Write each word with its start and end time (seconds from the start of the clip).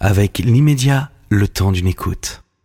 avec 0.00 0.38
l'immédiat, 0.38 1.10
le 1.28 1.46
temps 1.46 1.72
d'une 1.72 1.86
écoute. 1.86 2.42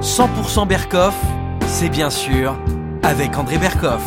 100% 0.00 0.66
Berkoff, 0.66 1.14
c'est 1.66 1.90
bien 1.90 2.08
sûr 2.08 2.58
avec 3.02 3.36
André 3.36 3.58
Berkoff. 3.58 4.02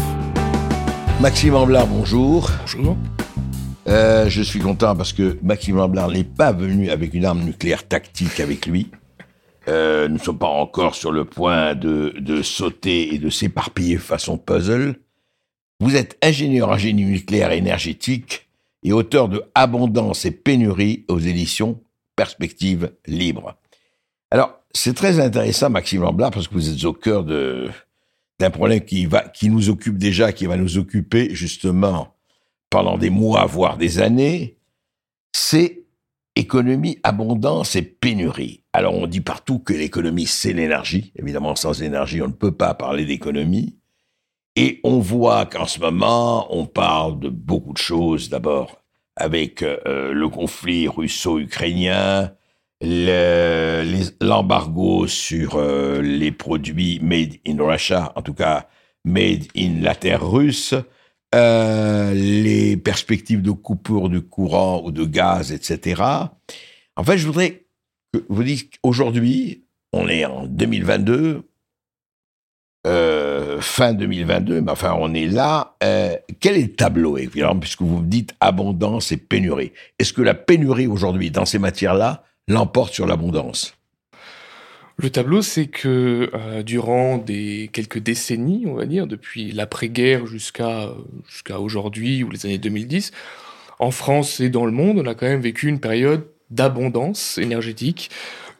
Maxime 1.21 1.53
Amblard, 1.53 1.85
bonjour. 1.85 2.49
Bonjour. 2.61 2.97
Euh, 3.87 4.27
je 4.27 4.41
suis 4.41 4.59
content 4.59 4.95
parce 4.95 5.13
que 5.13 5.37
Maxime 5.43 5.79
Amblard 5.79 6.09
n'est 6.09 6.23
pas 6.23 6.51
venu 6.51 6.89
avec 6.89 7.13
une 7.13 7.25
arme 7.25 7.43
nucléaire 7.43 7.87
tactique 7.87 8.39
avec 8.39 8.65
lui. 8.65 8.89
Euh, 9.67 10.07
nous 10.07 10.15
ne 10.15 10.19
sommes 10.19 10.39
pas 10.39 10.47
encore 10.47 10.95
sur 10.95 11.11
le 11.11 11.25
point 11.25 11.75
de, 11.75 12.15
de 12.19 12.41
sauter 12.41 13.13
et 13.13 13.19
de 13.19 13.29
s'éparpiller 13.29 13.97
façon 13.97 14.39
puzzle. 14.39 14.95
Vous 15.83 15.97
êtes 15.97 16.17
ingénieur 16.23 16.69
en 16.69 16.77
génie 16.77 17.03
nucléaire 17.03 17.51
énergétique 17.51 18.47
et 18.83 18.93
auteur 18.93 19.27
de 19.27 19.43
Abondance 19.53 20.23
et 20.23 20.31
pénurie 20.31 21.03
aux 21.09 21.19
éditions 21.19 21.81
Perspective 22.15 22.93
Libre. 23.05 23.57
Alors, 24.31 24.61
c'est 24.73 24.93
très 24.93 25.19
intéressant, 25.19 25.69
Maxime 25.69 26.05
Amblard, 26.05 26.31
parce 26.31 26.47
que 26.47 26.53
vous 26.53 26.69
êtes 26.69 26.85
au 26.85 26.93
cœur 26.93 27.25
de, 27.25 27.69
d'un 28.39 28.49
problème 28.49 28.79
qui 28.79 29.05
va, 29.07 29.23
qui 29.27 29.49
nous 29.49 29.69
occupe 29.69 29.97
déjà, 29.97 30.31
qui 30.31 30.45
va 30.45 30.55
nous 30.55 30.77
occuper 30.77 31.35
justement 31.35 32.15
pendant 32.69 32.97
des 32.97 33.09
mois, 33.09 33.45
voire 33.45 33.75
des 33.75 33.99
années. 33.99 34.55
C'est 35.33 35.83
économie, 36.37 36.97
abondance 37.03 37.75
et 37.75 37.81
pénurie. 37.81 38.63
Alors 38.71 38.93
on 38.93 39.05
dit 39.05 39.19
partout 39.19 39.59
que 39.59 39.73
l'économie, 39.73 40.27
c'est 40.27 40.53
l'énergie. 40.53 41.11
Évidemment, 41.17 41.57
sans 41.57 41.83
énergie, 41.83 42.21
on 42.21 42.27
ne 42.27 42.31
peut 42.31 42.55
pas 42.55 42.73
parler 42.73 43.03
d'économie. 43.03 43.75
Et 44.55 44.79
on 44.83 44.99
voit 44.99 45.45
qu'en 45.45 45.65
ce 45.65 45.79
moment, 45.79 46.55
on 46.55 46.65
parle 46.65 47.19
de 47.19 47.29
beaucoup 47.29 47.73
de 47.73 47.77
choses. 47.77 48.29
D'abord, 48.29 48.83
avec 49.15 49.63
euh, 49.63 50.11
le 50.13 50.29
conflit 50.29 50.87
russo-ukrainien, 50.87 52.33
l'embargo 54.21 55.07
sur 55.07 55.55
euh, 55.55 56.01
les 56.01 56.31
produits 56.31 56.99
made 57.01 57.35
in 57.47 57.63
Russia, 57.63 58.11
en 58.15 58.21
tout 58.21 58.33
cas 58.33 58.67
made 59.05 59.45
in 59.55 59.81
la 59.81 59.95
terre 59.95 60.27
russe, 60.27 60.75
euh, 61.33 62.13
les 62.13 62.77
perspectives 62.77 63.41
de 63.41 63.51
coupure 63.51 64.09
de 64.09 64.19
courant 64.19 64.83
ou 64.83 64.91
de 64.91 65.05
gaz, 65.05 65.51
etc. 65.51 66.01
En 66.95 67.03
fait, 67.03 67.17
je 67.17 67.25
voudrais 67.25 67.65
que 68.13 68.23
vous 68.29 68.43
dites 68.43 68.77
qu'aujourd'hui, 68.77 69.65
on 69.93 70.07
est 70.07 70.25
en 70.25 70.45
2022, 70.45 71.43
euh, 72.85 73.61
fin 73.61 73.93
2022, 73.93 74.61
mais 74.61 74.71
enfin, 74.71 74.95
on 74.99 75.13
est 75.13 75.27
là. 75.27 75.75
Euh, 75.83 76.15
quel 76.39 76.57
est 76.57 76.63
le 76.63 76.73
tableau, 76.73 77.17
évidemment, 77.17 77.57
puisque 77.57 77.81
vous 77.81 77.99
me 77.99 78.07
dites 78.07 78.35
abondance 78.41 79.11
et 79.11 79.17
pénurie 79.17 79.71
Est-ce 79.99 80.11
que 80.11 80.21
la 80.21 80.33
pénurie 80.33 80.87
aujourd'hui, 80.87 81.31
dans 81.31 81.45
ces 81.45 81.59
matières-là, 81.59 82.23
l'emporte 82.47 82.93
sur 82.93 83.07
l'abondance? 83.07 83.75
Le 84.97 85.09
tableau, 85.09 85.41
c'est 85.41 85.67
que 85.67 86.29
euh, 86.33 86.61
durant 86.61 87.17
des 87.17 87.69
quelques 87.71 87.99
décennies, 87.99 88.65
on 88.67 88.73
va 88.73 88.85
dire, 88.85 89.07
depuis 89.07 89.51
l'après-guerre 89.51 90.27
jusqu'à 90.27 90.89
jusqu'à 91.27 91.59
aujourd'hui 91.59 92.23
ou 92.23 92.29
les 92.29 92.45
années 92.45 92.57
2010, 92.59 93.11
en 93.79 93.91
France 93.91 94.39
et 94.39 94.49
dans 94.49 94.65
le 94.65 94.71
monde, 94.71 94.99
on 94.99 95.07
a 95.07 95.15
quand 95.15 95.25
même 95.25 95.41
vécu 95.41 95.67
une 95.67 95.79
période 95.79 96.27
d'abondance 96.51 97.37
énergétique 97.39 98.11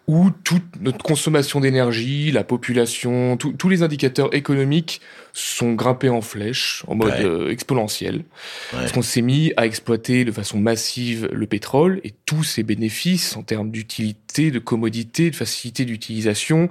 où 0.07 0.29
toute 0.43 0.63
notre 0.81 1.03
consommation 1.03 1.61
d'énergie, 1.61 2.31
la 2.31 2.43
population, 2.43 3.37
tous 3.37 3.69
les 3.69 3.83
indicateurs 3.83 4.33
économiques 4.35 4.99
sont 5.31 5.73
grimpés 5.73 6.09
en 6.09 6.21
flèche, 6.21 6.83
en 6.87 6.95
mode 6.95 7.13
euh, 7.21 7.49
exponentiel. 7.49 8.17
Ouais. 8.17 8.23
Parce 8.71 8.91
qu'on 8.91 9.01
s'est 9.01 9.21
mis 9.21 9.53
à 9.55 9.65
exploiter 9.65 10.25
de 10.25 10.31
façon 10.31 10.59
massive 10.59 11.29
le 11.31 11.47
pétrole 11.47 12.01
et 12.03 12.13
tous 12.25 12.43
ses 12.43 12.63
bénéfices 12.63 13.37
en 13.37 13.43
termes 13.43 13.71
d'utilité, 13.71 14.51
de 14.51 14.59
commodité, 14.59 15.31
de 15.31 15.35
facilité 15.35 15.85
d'utilisation. 15.85 16.69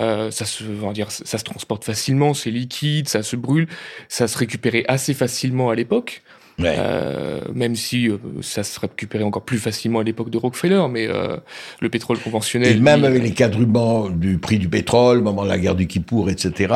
Euh, 0.00 0.30
ça 0.30 0.44
se, 0.44 0.64
on 0.64 0.88
va 0.88 0.92
dire, 0.92 1.10
ça 1.10 1.38
se 1.38 1.44
transporte 1.44 1.84
facilement, 1.84 2.34
c'est 2.34 2.50
liquide, 2.50 3.08
ça 3.08 3.22
se 3.22 3.36
brûle, 3.36 3.68
ça 4.08 4.26
se 4.26 4.36
récupérait 4.38 4.84
assez 4.88 5.14
facilement 5.14 5.70
à 5.70 5.74
l'époque. 5.74 6.22
Ouais. 6.58 6.76
Euh, 6.78 7.40
même 7.52 7.74
si 7.74 8.08
euh, 8.08 8.18
ça 8.40 8.62
se 8.62 8.78
récupérait 8.78 9.24
encore 9.24 9.42
plus 9.42 9.58
facilement 9.58 10.00
à 10.00 10.04
l'époque 10.04 10.30
de 10.30 10.38
Rockefeller, 10.38 10.84
mais 10.90 11.08
euh, 11.08 11.36
le 11.80 11.88
pétrole 11.88 12.18
conventionnel. 12.18 12.76
Et 12.76 12.80
même 12.80 13.04
avec 13.04 13.22
les 13.22 13.32
quadruplements 13.32 14.08
du 14.08 14.38
prix 14.38 14.58
du 14.58 14.68
pétrole, 14.68 15.18
au 15.18 15.22
moment 15.22 15.42
de 15.42 15.48
la 15.48 15.58
guerre 15.58 15.74
du 15.74 15.86
Kippour, 15.86 16.30
etc., 16.30 16.72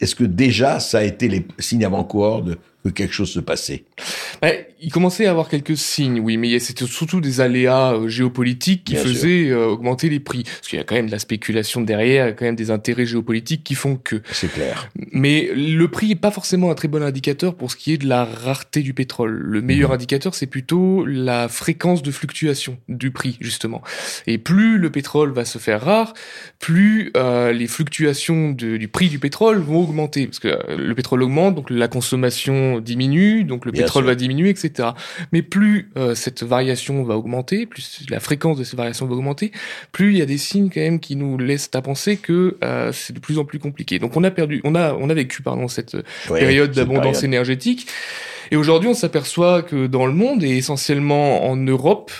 est-ce 0.00 0.14
que 0.16 0.24
déjà 0.24 0.80
ça 0.80 0.98
a 0.98 1.02
été 1.04 1.28
les 1.28 1.46
signes 1.60 1.84
avant-coureurs 1.84 2.42
de 2.42 2.58
que 2.88 2.92
quelque 2.94 3.12
chose 3.12 3.30
se 3.30 3.40
passait 3.40 3.84
bah, 4.42 4.48
Il 4.80 4.92
commençait 4.92 5.26
à 5.26 5.30
avoir 5.30 5.48
quelques 5.48 5.76
signes, 5.76 6.20
oui, 6.20 6.36
mais 6.36 6.58
c'était 6.58 6.86
surtout 6.86 7.20
des 7.20 7.40
aléas 7.40 7.94
euh, 7.94 8.08
géopolitiques 8.08 8.84
qui 8.84 8.94
Bien 8.94 9.02
faisaient 9.02 9.50
euh, 9.50 9.66
augmenter 9.66 10.08
les 10.08 10.20
prix. 10.20 10.44
Parce 10.44 10.68
qu'il 10.68 10.78
y 10.78 10.82
a 10.82 10.84
quand 10.84 10.94
même 10.94 11.06
de 11.06 11.12
la 11.12 11.18
spéculation 11.18 11.80
derrière, 11.80 12.26
il 12.26 12.28
y 12.28 12.32
a 12.32 12.34
quand 12.34 12.44
même 12.44 12.56
des 12.56 12.70
intérêts 12.70 13.06
géopolitiques 13.06 13.64
qui 13.64 13.74
font 13.74 13.96
que. 13.96 14.22
C'est 14.32 14.52
clair. 14.52 14.90
Mais 15.12 15.50
le 15.54 15.88
prix 15.88 16.12
est 16.12 16.16
pas 16.16 16.30
forcément 16.30 16.70
un 16.70 16.74
très 16.74 16.88
bon 16.88 17.02
indicateur 17.02 17.54
pour 17.54 17.70
ce 17.70 17.76
qui 17.76 17.92
est 17.92 17.98
de 17.98 18.08
la 18.08 18.24
rareté 18.24 18.82
du 18.82 18.94
pétrole. 18.94 19.32
Le 19.32 19.62
meilleur 19.62 19.90
mmh. 19.90 19.94
indicateur, 19.94 20.34
c'est 20.34 20.46
plutôt 20.46 21.04
la 21.04 21.48
fréquence 21.48 22.02
de 22.02 22.10
fluctuation 22.10 22.78
du 22.88 23.10
prix, 23.10 23.36
justement. 23.40 23.82
Et 24.26 24.38
plus 24.38 24.78
le 24.78 24.90
pétrole 24.90 25.32
va 25.32 25.44
se 25.44 25.58
faire 25.58 25.82
rare, 25.82 26.14
plus 26.58 27.12
euh, 27.16 27.52
les 27.52 27.66
fluctuations 27.66 28.50
de, 28.50 28.76
du 28.76 28.88
prix 28.88 29.08
du 29.08 29.18
pétrole 29.18 29.58
vont 29.58 29.82
augmenter. 29.82 30.26
Parce 30.26 30.38
que 30.38 30.76
le 30.76 30.94
pétrole 30.94 31.22
augmente, 31.22 31.54
donc 31.54 31.70
la 31.70 31.88
consommation 31.88 32.75
diminue, 32.80 33.44
donc 33.44 33.64
le 33.64 33.72
Bien 33.72 33.82
pétrole 33.82 34.04
sûr. 34.04 34.08
va 34.08 34.14
diminuer, 34.14 34.50
etc. 34.50 34.90
Mais 35.32 35.42
plus 35.42 35.90
euh, 35.96 36.14
cette 36.14 36.42
variation 36.42 37.02
va 37.02 37.16
augmenter, 37.16 37.66
plus 37.66 38.04
la 38.10 38.20
fréquence 38.20 38.58
de 38.58 38.64
ces 38.64 38.76
variations 38.76 39.06
va 39.06 39.14
augmenter, 39.14 39.52
plus 39.92 40.12
il 40.12 40.18
y 40.18 40.22
a 40.22 40.26
des 40.26 40.38
signes 40.38 40.70
quand 40.70 40.80
même 40.80 41.00
qui 41.00 41.16
nous 41.16 41.38
laissent 41.38 41.70
à 41.74 41.82
penser 41.82 42.16
que 42.16 42.56
euh, 42.64 42.92
c'est 42.92 43.12
de 43.12 43.20
plus 43.20 43.38
en 43.38 43.44
plus 43.44 43.58
compliqué. 43.58 43.98
Donc 43.98 44.16
on 44.16 44.24
a 44.24 44.30
perdu, 44.30 44.60
on 44.64 44.74
a, 44.74 44.94
on 44.94 45.10
a 45.10 45.14
vécu 45.14 45.42
pardon 45.42 45.68
cette 45.68 45.96
période 46.28 46.72
d'abondance 46.72 47.22
énergétique. 47.22 47.86
Et 48.50 48.56
aujourd'hui, 48.56 48.88
on 48.88 48.94
s'aperçoit 48.94 49.62
que 49.62 49.86
dans 49.86 50.06
le 50.06 50.12
monde 50.12 50.44
et 50.44 50.56
essentiellement 50.56 51.48
en 51.48 51.56
Europe, 51.56 52.12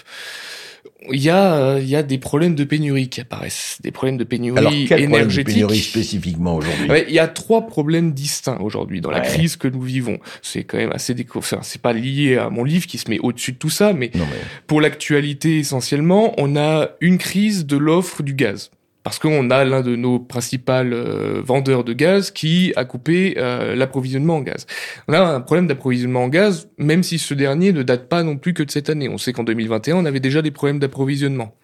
il 1.13 1.23
y 1.23 1.31
a, 1.31 1.55
euh, 1.55 1.81
il 1.81 1.89
y 1.89 1.97
a 1.97 2.03
des 2.03 2.19
problèmes 2.19 2.55
de 2.55 2.65
pénurie 2.65 3.09
qui 3.09 3.21
apparaissent, 3.21 3.79
des 3.83 3.91
problèmes 3.91 4.17
de 4.17 4.25
pénurie 4.25 4.59
Alors, 4.59 4.73
quel 4.73 4.87
problème 4.87 5.11
de 5.11 5.17
énergétique. 5.17 5.55
pénurie 5.55 5.79
spécifiquement 5.79 6.57
aujourd'hui 6.57 6.87
il 7.09 7.15
y 7.15 7.19
a 7.19 7.29
trois 7.29 7.67
problèmes 7.67 8.13
distincts 8.13 8.59
aujourd'hui 8.61 9.01
dans 9.01 9.11
la 9.11 9.21
crise 9.21 9.57
que 9.57 9.69
nous 9.69 9.81
vivons. 9.81 10.19
C'est 10.43 10.65
quand 10.65 10.79
même 10.79 10.93
assez 10.93 11.15
déco... 11.15 11.39
enfin, 11.39 11.61
c'est 11.63 11.81
pas 11.81 11.93
lié 11.93 12.37
à 12.37 12.51
mon 12.51 12.65
livre 12.65 12.87
qui 12.87 12.99
se 12.99 13.11
met 13.11 13.19
au-dessus 13.19 13.53
de 13.53 13.59
tout 13.59 13.71
ça, 13.71 13.93
mais 13.93 14.11
Non, 14.15 14.25
mais 14.31 14.41
pour 14.67 14.81
l'actualité 14.81 15.59
essentiellement, 15.59 16.35
on 16.39 16.57
a 16.57 16.91
une 17.01 17.19
crise 17.19 17.67
de 17.67 17.77
l'offre 17.77 18.23
du 18.23 18.35
gaz. 18.35 18.71
Parce 19.07 19.21
qu'on 19.21 19.51
a 19.51 19.65
l'un 19.65 19.83
de 19.83 19.95
nos 19.95 20.19
principaux 20.19 20.73
euh, 20.73 21.41
vendeurs 21.41 21.85
de 21.85 21.93
gaz 21.93 22.33
qui 22.33 22.73
a 22.75 22.85
coupé 22.85 23.37
euh, 23.37 23.77
l'approvisionnement 23.77 24.39
en 24.39 24.41
gaz. 24.41 24.67
On 25.07 25.13
a 25.13 25.21
un 25.21 25.41
problème 25.41 25.69
d'approvisionnement 25.69 26.25
en 26.25 26.29
gaz, 26.29 26.69
même 26.77 27.05
si 27.05 27.21
ce 27.21 27.33
dernier 27.33 27.73
ne 27.73 27.85
date 27.85 28.09
pas 28.09 28.25
non 28.25 28.37
plus 28.37 28.53
que 28.53 28.65
de 28.65 28.71
cette 28.73 28.91
année. 28.91 29.09
On 29.09 29.17
sait 29.17 29.33
qu'en 29.33 29.45
2021, 29.45 29.99
on 29.99 30.05
avait 30.07 30.19
déjà 30.19 30.43
des 30.43 30.51
problèmes 30.51 30.81
d'approvisionnement. 30.81 31.55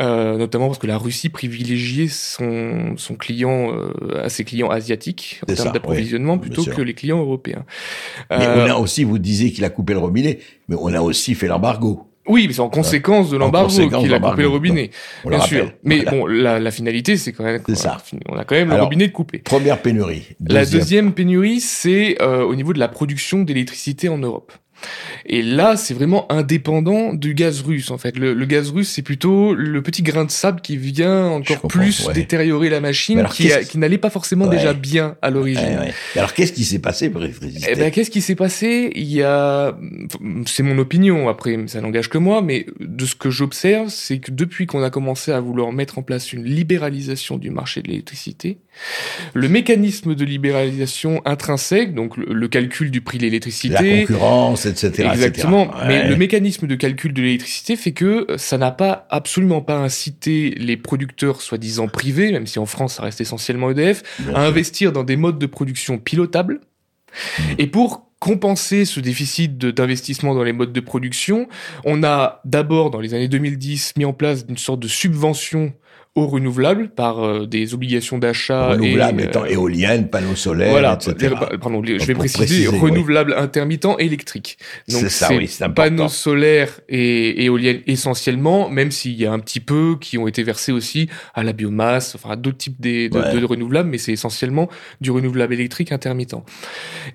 Euh, 0.00 0.36
notamment 0.36 0.66
parce 0.66 0.78
que 0.78 0.88
la 0.88 0.98
Russie 0.98 1.28
privilégiait 1.28 2.08
son, 2.08 2.96
son 2.96 3.14
client 3.14 3.72
euh, 3.72 4.24
à 4.24 4.28
ses 4.28 4.42
clients 4.44 4.68
asiatiques 4.68 5.40
en 5.48 5.54
termes 5.54 5.72
d'approvisionnement 5.72 6.34
oui, 6.34 6.40
plutôt 6.40 6.64
que 6.64 6.82
les 6.82 6.94
clients 6.94 7.20
européens. 7.20 7.64
Mais 8.30 8.44
Euh, 8.44 8.66
on 8.66 8.70
a 8.70 8.74
aussi, 8.74 9.04
vous 9.04 9.18
disiez 9.18 9.52
qu'il 9.52 9.64
a 9.64 9.70
coupé 9.70 9.92
le 9.92 10.00
robinet, 10.00 10.40
mais 10.68 10.76
on 10.78 10.92
a 10.92 11.00
aussi 11.00 11.34
fait 11.34 11.46
l'embargo. 11.46 12.10
Oui, 12.28 12.46
mais 12.46 12.52
c'est 12.54 12.60
en 12.60 12.68
conséquence 12.68 13.30
de 13.30 13.36
l'embargo 13.36 13.68
qu'il 13.68 14.12
a 14.14 14.18
coupé 14.20 14.42
le 14.42 14.48
robinet, 14.48 14.90
On 15.24 15.30
bien 15.30 15.40
sûr. 15.40 15.70
Mais 15.84 15.98
Voilà. 15.98 16.10
bon, 16.10 16.26
la, 16.26 16.58
la 16.58 16.70
finalité, 16.70 17.16
c'est 17.16 17.32
quand 17.32 17.44
même 17.44 17.60
C'est 17.68 17.76
ça. 17.76 17.98
on 18.28 18.36
a 18.36 18.44
quand 18.44 18.54
même 18.56 18.68
le 18.70 18.82
robinet 18.82 19.06
de 19.08 19.12
coupé. 19.12 19.38
Première 19.38 19.80
pénurie. 19.80 20.28
La 20.46 20.64
deuxième 20.66 21.12
pénurie, 21.12 21.60
c'est 21.60 22.20
euh, 22.20 22.42
au 22.44 22.54
niveau 22.54 22.72
de 22.72 22.78
la 22.78 22.88
production 22.88 23.42
d'électricité 23.42 24.08
en 24.08 24.18
Europe. 24.18 24.52
Et 25.26 25.42
là, 25.42 25.76
c'est 25.76 25.94
vraiment 25.94 26.30
indépendant 26.32 27.12
du 27.14 27.34
gaz 27.34 27.60
russe, 27.62 27.90
en 27.90 27.98
fait. 27.98 28.16
Le, 28.16 28.32
le 28.34 28.46
gaz 28.46 28.70
russe, 28.70 28.88
c'est 28.90 29.02
plutôt 29.02 29.54
le 29.54 29.82
petit 29.82 30.02
grain 30.02 30.24
de 30.24 30.30
sable 30.30 30.60
qui 30.60 30.76
vient 30.76 31.26
encore 31.26 31.62
plus 31.68 32.06
ouais. 32.06 32.14
détériorer 32.14 32.68
la 32.68 32.80
machine, 32.80 33.18
alors, 33.18 33.32
qui, 33.32 33.48
qui 33.68 33.78
n'allait 33.78 33.98
pas 33.98 34.10
forcément 34.10 34.46
Ouais. 34.46 34.56
déjà 34.56 34.72
bien 34.74 35.16
à 35.22 35.30
l'origine. 35.30 35.78
Ouais, 35.80 35.92
Alors, 36.16 36.32
qu'est-ce 36.34 36.52
qui 36.52 36.64
s'est 36.64 36.78
passé 36.78 37.10
pour 37.10 37.20
résister 37.22 37.68
Eh 37.70 37.74
ben, 37.74 37.90
qu'est-ce 37.90 38.10
qui 38.10 38.20
s'est 38.20 38.34
passé? 38.36 38.92
Il 38.94 39.10
y 39.12 39.22
a, 39.22 39.76
c'est 40.46 40.62
mon 40.62 40.78
opinion 40.78 41.28
après, 41.28 41.56
ça 41.66 41.80
n'engage 41.80 42.08
que 42.08 42.18
moi, 42.18 42.42
mais 42.42 42.66
de 42.80 43.04
ce 43.06 43.14
que 43.14 43.30
j'observe, 43.30 43.88
c'est 43.88 44.18
que 44.18 44.30
depuis 44.30 44.66
qu'on 44.66 44.82
a 44.82 44.90
commencé 44.90 45.32
à 45.32 45.40
vouloir 45.40 45.72
mettre 45.72 45.98
en 45.98 46.02
place 46.02 46.32
une 46.32 46.44
libéralisation 46.44 47.38
du 47.38 47.50
marché 47.50 47.82
de 47.82 47.88
l'électricité, 47.88 48.58
le 49.34 49.48
mécanisme 49.48 50.14
de 50.14 50.24
libéralisation 50.24 51.22
intrinsèque, 51.24 51.94
donc 51.94 52.16
le, 52.16 52.32
le 52.32 52.48
calcul 52.48 52.90
du 52.90 53.00
prix 53.00 53.18
de 53.18 53.22
La 53.22 53.26
l'électricité, 53.26 54.00
concurrence, 54.00 54.66
etc. 54.66 55.08
Exactement. 55.12 55.64
etc. 55.64 55.78
Mais 55.86 56.08
le 56.08 56.16
mécanisme 56.16 56.66
de 56.66 56.74
calcul 56.74 57.12
de 57.12 57.22
l'électricité 57.22 57.76
fait 57.76 57.92
que 57.92 58.26
ça 58.36 58.58
n'a 58.58 58.70
pas 58.70 59.06
absolument 59.10 59.60
pas 59.60 59.76
incité 59.76 60.54
les 60.56 60.76
producteurs 60.76 61.40
soi-disant 61.42 61.88
privés, 61.88 62.32
même 62.32 62.46
si 62.46 62.58
en 62.58 62.66
France 62.66 62.94
ça 62.94 63.02
reste 63.02 63.20
essentiellement 63.20 63.70
EDF, 63.70 64.02
Bien 64.20 64.34
à 64.34 64.36
sûr. 64.36 64.44
investir 64.44 64.92
dans 64.92 65.04
des 65.04 65.16
modes 65.16 65.38
de 65.38 65.46
production 65.46 65.98
pilotables. 65.98 66.60
Mm. 67.38 67.42
Et 67.58 67.66
pour 67.66 68.06
compenser 68.18 68.84
ce 68.84 69.00
déficit 69.00 69.58
d'investissement 69.58 70.34
dans 70.34 70.42
les 70.42 70.52
modes 70.52 70.72
de 70.72 70.80
production, 70.80 71.48
on 71.84 72.02
a 72.02 72.40
d'abord, 72.44 72.90
dans 72.90 73.00
les 73.00 73.14
années 73.14 73.28
2010, 73.28 73.94
mis 73.96 74.04
en 74.04 74.12
place 74.12 74.44
une 74.48 74.56
sorte 74.56 74.80
de 74.80 74.88
subvention 74.88 75.72
aux 76.16 76.26
renouvelables 76.26 76.88
par 76.88 77.22
euh, 77.22 77.46
des 77.46 77.74
obligations 77.74 78.18
d'achat. 78.18 78.68
Renouvelables 78.68 79.20
étant 79.20 79.42
euh, 79.44 79.48
éoliennes, 79.48 80.08
panneaux 80.08 80.34
solaires, 80.34 80.70
voilà, 80.70 80.94
etc. 80.94 81.34
Pardon, 81.60 81.82
je 81.84 82.04
vais 82.04 82.14
préciser, 82.14 82.66
renouvelables 82.66 83.34
intermittents 83.34 83.98
électriques. 83.98 84.58
Donc 84.88 85.04
c'est 85.08 85.36
oui, 85.36 85.50
panneaux 85.74 86.08
solaires 86.08 86.80
et 86.88 87.44
éoliennes 87.44 87.82
essentiellement, 87.86 88.70
même 88.70 88.90
s'il 88.90 89.12
y 89.12 89.26
a 89.26 89.32
un 89.32 89.38
petit 89.38 89.60
peu 89.60 89.96
qui 90.00 90.16
ont 90.16 90.26
été 90.26 90.42
versés 90.42 90.72
aussi 90.72 91.08
à 91.34 91.42
la 91.42 91.52
biomasse, 91.52 92.14
enfin 92.14 92.30
à 92.30 92.36
d'autres 92.36 92.56
types 92.56 92.80
de, 92.80 93.08
de, 93.08 93.44
renouvelables, 93.44 93.90
mais 93.90 93.98
c'est 93.98 94.12
essentiellement 94.12 94.70
du 95.02 95.10
renouvelable 95.10 95.52
électrique 95.52 95.92
intermittent. 95.92 96.36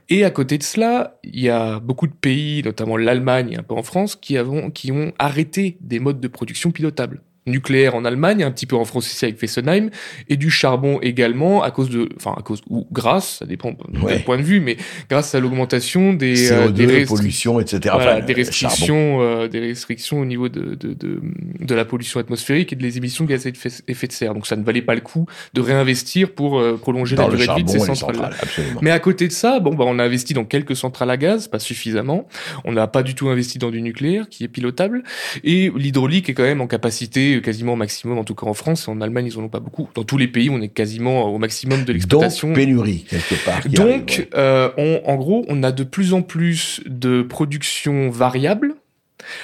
Et 0.09 0.23
à 0.23 0.29
côté 0.29 0.59
de 0.59 0.63
cela, 0.63 1.19
il 1.23 1.39
y 1.39 1.49
a 1.49 1.79
beaucoup 1.79 2.05
de 2.05 2.13
pays, 2.13 2.61
notamment 2.63 2.97
l'Allemagne 2.97 3.53
et 3.53 3.57
un 3.57 3.63
peu 3.63 3.73
en 3.73 3.83
France, 3.83 4.15
qui, 4.15 4.37
avons, 4.37 4.69
qui 4.69 4.91
ont 4.91 5.11
arrêté 5.17 5.77
des 5.81 5.99
modes 5.99 6.19
de 6.19 6.27
production 6.27 6.69
pilotables 6.71 7.21
nucléaire 7.47 7.95
en 7.95 8.05
Allemagne, 8.05 8.43
un 8.43 8.51
petit 8.51 8.67
peu 8.67 8.75
en 8.75 8.85
France 8.85 9.11
ici 9.11 9.25
avec 9.25 9.39
Fessenheim, 9.39 9.89
et 10.29 10.37
du 10.37 10.51
charbon 10.51 10.99
également 11.01 11.63
à 11.63 11.71
cause 11.71 11.89
de, 11.89 12.09
enfin 12.15 12.35
à 12.37 12.41
cause 12.41 12.61
ou 12.69 12.87
grâce, 12.91 13.37
ça 13.39 13.45
dépend 13.45 13.71
de 13.71 13.77
quel 14.07 14.23
point 14.23 14.37
de 14.37 14.43
vue, 14.43 14.59
mais 14.59 14.77
grâce 15.09 15.33
à 15.33 15.39
l'augmentation 15.39 16.13
des 16.13 16.35
CO2, 16.35 16.51
euh, 16.51 16.69
des 16.69 17.05
pollution, 17.05 17.59
etc. 17.59 17.95
Voilà, 17.95 18.21
des 18.21 18.33
restrictions, 18.33 19.21
euh, 19.21 19.47
des 19.47 19.59
restrictions 19.59 20.19
au 20.19 20.25
niveau 20.25 20.49
de, 20.49 20.75
de, 20.75 20.93
de, 20.93 21.21
de, 21.59 21.75
la 21.75 21.85
pollution 21.85 22.19
atmosphérique 22.19 22.73
et 22.73 22.75
de 22.75 22.83
les 22.83 22.97
émissions 22.97 23.25
de 23.25 23.29
gaz 23.31 23.47
à 23.47 23.49
effet 23.87 24.07
de 24.07 24.11
serre. 24.11 24.33
Donc 24.35 24.45
ça 24.45 24.55
ne 24.55 24.63
valait 24.63 24.83
pas 24.83 24.93
le 24.93 25.01
coup 25.01 25.25
de 25.53 25.61
réinvestir 25.61 26.33
pour 26.33 26.59
euh, 26.59 26.77
prolonger 26.77 27.15
la 27.15 27.27
durée 27.27 27.47
de 27.47 27.53
vie 27.53 27.63
de 27.63 27.69
ces 27.69 27.79
centrales. 27.79 28.35
mais 28.81 28.91
à 28.91 28.99
côté 28.99 29.27
de 29.27 29.33
ça, 29.33 29.59
bon 29.59 29.73
bah 29.73 29.85
on 29.87 29.97
a 29.97 30.03
investi 30.03 30.35
dans 30.35 30.45
quelques 30.45 30.75
centrales 30.75 31.09
à 31.09 31.17
gaz, 31.17 31.47
pas 31.47 31.59
suffisamment. 31.59 32.27
On 32.65 32.71
n'a 32.71 32.85
pas 32.85 33.01
du 33.01 33.15
tout 33.15 33.29
investi 33.29 33.57
dans 33.57 33.71
du 33.71 33.81
nucléaire 33.81 34.29
qui 34.29 34.43
est 34.43 34.47
pilotable, 34.47 35.03
et 35.43 35.71
l'hydraulique 35.75 36.29
est 36.29 36.33
quand 36.33 36.43
même 36.43 36.61
en 36.61 36.67
capacité 36.67 37.30
quasiment 37.39 37.73
au 37.73 37.75
maximum, 37.77 38.17
en 38.17 38.23
tout 38.23 38.35
cas 38.35 38.45
en 38.47 38.53
France. 38.53 38.87
En 38.87 38.99
Allemagne, 39.01 39.27
ils 39.27 39.37
en 39.37 39.43
ont 39.43 39.49
pas 39.49 39.59
beaucoup. 39.59 39.87
Dans 39.95 40.03
tous 40.03 40.17
les 40.17 40.27
pays, 40.27 40.49
on 40.49 40.61
est 40.61 40.69
quasiment 40.69 41.23
au 41.25 41.37
maximum 41.37 41.85
de 41.85 41.93
l'exploitation. 41.93 42.49
Donc, 42.49 42.57
pénurie, 42.57 43.05
quelque 43.09 43.45
part. 43.45 43.61
Donc, 43.69 44.27
euh, 44.33 44.69
on, 44.77 45.01
en 45.05 45.15
gros, 45.15 45.45
on 45.47 45.63
a 45.63 45.71
de 45.71 45.83
plus 45.83 46.13
en 46.13 46.21
plus 46.21 46.81
de 46.85 47.21
production 47.21 48.09
variable, 48.09 48.75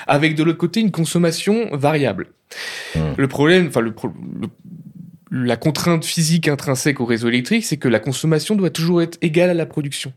avec 0.07 0.35
de 0.35 0.43
l'autre 0.43 0.57
côté 0.57 0.79
une 0.79 0.91
consommation 0.91 1.69
variable. 1.75 2.27
Hmm. 2.95 3.13
Le 3.17 3.27
problème, 3.27 3.67
enfin, 3.67 3.81
le, 3.81 3.93
la 5.31 5.57
contrainte 5.57 6.05
physique 6.05 6.47
intrinsèque 6.47 6.99
au 6.99 7.05
réseau 7.05 7.27
électrique, 7.27 7.65
c'est 7.65 7.77
que 7.77 7.87
la 7.87 7.99
consommation 7.99 8.55
doit 8.55 8.69
toujours 8.69 9.01
être 9.01 9.17
égale 9.21 9.49
à 9.49 9.53
la 9.53 9.65
production. 9.65 10.13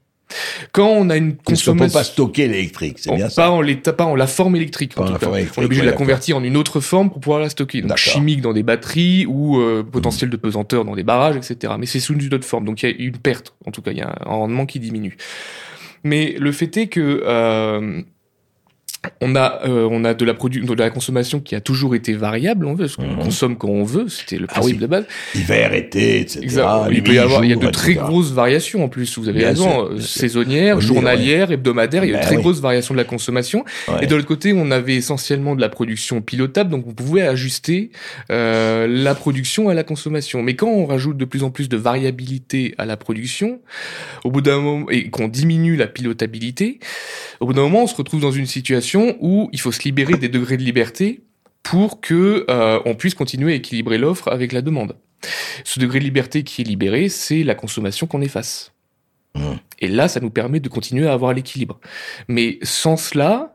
Quand 0.73 0.89
on 0.89 1.11
a 1.11 1.17
une 1.17 1.37
consommation, 1.37 1.73
on 1.73 1.89
peut 1.89 1.93
pas 1.93 2.05
stocker 2.05 2.49
l'électrique, 2.49 2.99
c'est 2.99 3.15
bien 3.15 3.29
ça. 3.29 3.43
Pas 3.43 3.51
en 3.51 3.63
pas 3.93 4.05
en 4.05 4.15
la 4.15 4.27
forme 4.27 4.57
électrique. 4.57 4.93
En 4.97 5.05
tout 5.05 5.15
cas. 5.15 5.29
on 5.29 5.37
est 5.37 5.59
obligé 5.59 5.83
de 5.83 5.87
la 5.87 5.93
convertir 5.93 6.37
en 6.37 6.45
une 6.45 6.57
autre 6.57 6.81
forme 6.81 7.11
pour 7.11 7.21
pouvoir 7.21 7.41
la 7.41 7.49
stocker. 7.49 7.83
Donc 7.83 7.97
chimique 7.97 8.41
dans 8.41 8.53
des 8.53 8.63
batteries 8.63 9.27
ou 9.27 9.59
euh, 9.59 9.83
potentiel 9.83 10.31
de 10.31 10.37
pesanteur 10.37 10.85
dans 10.85 10.95
des 10.95 11.03
barrages, 11.03 11.37
etc. 11.37 11.75
Mais 11.79 11.87
c'est 11.87 12.01
sous 12.01 12.15
une 12.15 12.35
autre 12.35 12.47
forme. 12.47 12.65
Donc 12.65 12.83
il 12.83 12.91
y 12.91 12.93
a 12.93 12.97
une 12.97 13.17
perte. 13.17 13.55
En 13.67 13.71
tout 13.71 13.83
cas, 13.83 13.91
il 13.93 13.99
y 13.99 14.03
a 14.03 14.15
un 14.25 14.31
rendement 14.31 14.67
qui 14.67 14.81
diminue. 14.81 15.17
Mais 16.03 16.35
le 16.39 16.53
fait 16.53 16.77
est 16.77 16.87
que 16.87 17.23
euh, 17.27 18.03
on 19.23 19.35
a, 19.35 19.61
euh, 19.65 19.89
on 19.91 20.05
a 20.05 20.13
de 20.13 20.25
la, 20.25 20.35
de 20.35 20.75
la 20.75 20.91
consommation 20.91 21.41
qui 21.41 21.55
a 21.55 21.61
toujours 21.61 21.95
été 21.95 22.13
variable, 22.13 22.67
on 22.67 22.75
veut, 22.75 22.85
parce 22.85 22.97
qu'on 22.97 23.07
mhm. 23.07 23.19
consomme 23.19 23.57
quand 23.57 23.69
on 23.69 23.85
veut, 23.85 24.09
c'était 24.09 24.37
le 24.37 24.47
ah 24.49 24.55
principe 24.55 24.79
de 24.79 24.87
base. 24.87 25.05
Hiver, 25.35 25.73
été, 25.73 26.21
etc. 26.21 26.63
Il 26.91 27.03
peut 27.03 27.15
y 27.15 27.19
avoir, 27.19 27.43
il 27.45 27.51
y 27.51 27.55
a 27.55 27.57
de 27.57 27.69
très 27.69 27.95
grosses 27.95 28.33
variations 28.33 28.85
en 28.85 28.89
plus, 28.89 29.19
vous 29.19 29.29
avez 29.29 29.45
raison, 29.45 29.89
euh, 29.91 30.01
saisonnières, 30.01 30.81
journalières, 30.81 31.51
hebdomadaires, 31.51 32.05
il 32.05 32.11
y 32.11 32.15
a 32.15 32.17
de 32.17 32.23
ben 32.23 32.27
très 32.27 32.37
grosses 32.37 32.61
variations 32.61 32.93
de 32.95 32.99
la 32.99 33.05
consommation. 33.05 33.65
Et 34.03 34.07
de 34.07 34.15
l'autre 34.15 34.29
côté, 34.29 34.53
on 34.53 34.71
avait 34.71 34.97
essentiellement 34.97 35.57
de 35.57 35.63
la 35.63 35.71
production 35.71 36.21
pilotable, 36.21 36.71
donc 36.71 36.87
on 36.87 36.93
pouvait 36.93 37.23
ajuster 37.23 37.91
euh, 38.31 38.87
la 38.87 39.15
production 39.15 39.71
à 39.71 39.75
la 39.75 39.83
consommation. 39.83 40.43
Mais 40.43 40.57
quand 40.57 40.69
on 40.69 40.85
rajoute 40.85 41.17
de 41.17 41.25
plus 41.25 41.43
en 41.43 41.51
plus 41.51 41.71
de 41.71 41.77
variabilité 41.79 42.75
à 42.77 42.85
la 42.85 42.99
production, 42.99 43.61
au 44.25 44.31
bout 44.31 44.43
d'un 44.43 44.61
moment, 44.61 44.91
et 44.91 45.09
qu'on 45.09 45.29
diminue 45.29 45.77
la 45.77 45.87
pilotabilité, 45.87 46.81
au 47.41 47.47
bout 47.47 47.55
d'un 47.55 47.63
moment, 47.63 47.85
on 47.85 47.87
se 47.87 47.95
retrouve 47.95 48.21
dans 48.21 48.33
une 48.33 48.47
situation 48.47 48.90
où 48.99 49.49
il 49.53 49.61
faut 49.61 49.73
se 49.73 49.83
libérer 49.83 50.15
des 50.15 50.29
degrés 50.29 50.57
de 50.57 50.63
liberté 50.63 51.23
pour 51.63 52.01
que 52.01 52.47
euh, 52.49 52.81
on 52.85 52.95
puisse 52.95 53.15
continuer 53.15 53.53
à 53.53 53.57
équilibrer 53.57 53.99
l'offre 53.99 54.29
avec 54.29 54.53
la 54.53 54.63
demande. 54.63 54.97
Ce 55.65 55.79
degré 55.79 55.99
de 55.99 56.05
liberté 56.05 56.43
qui 56.43 56.63
est 56.63 56.65
libéré, 56.65 57.09
c'est 57.09 57.43
la 57.43 57.55
consommation 57.55 58.07
qu'on 58.07 58.23
efface. 58.23 58.73
Mmh. 59.35 59.53
Et 59.81 59.89
là, 59.89 60.09
ça 60.09 60.21
nous 60.21 60.31
permet 60.31 60.61
de 60.61 60.69
continuer 60.69 61.07
à 61.07 61.13
avoir 61.13 61.33
l'équilibre. 61.33 61.79
Mais 62.29 62.59
sans 62.63 62.97
cela, 62.97 63.55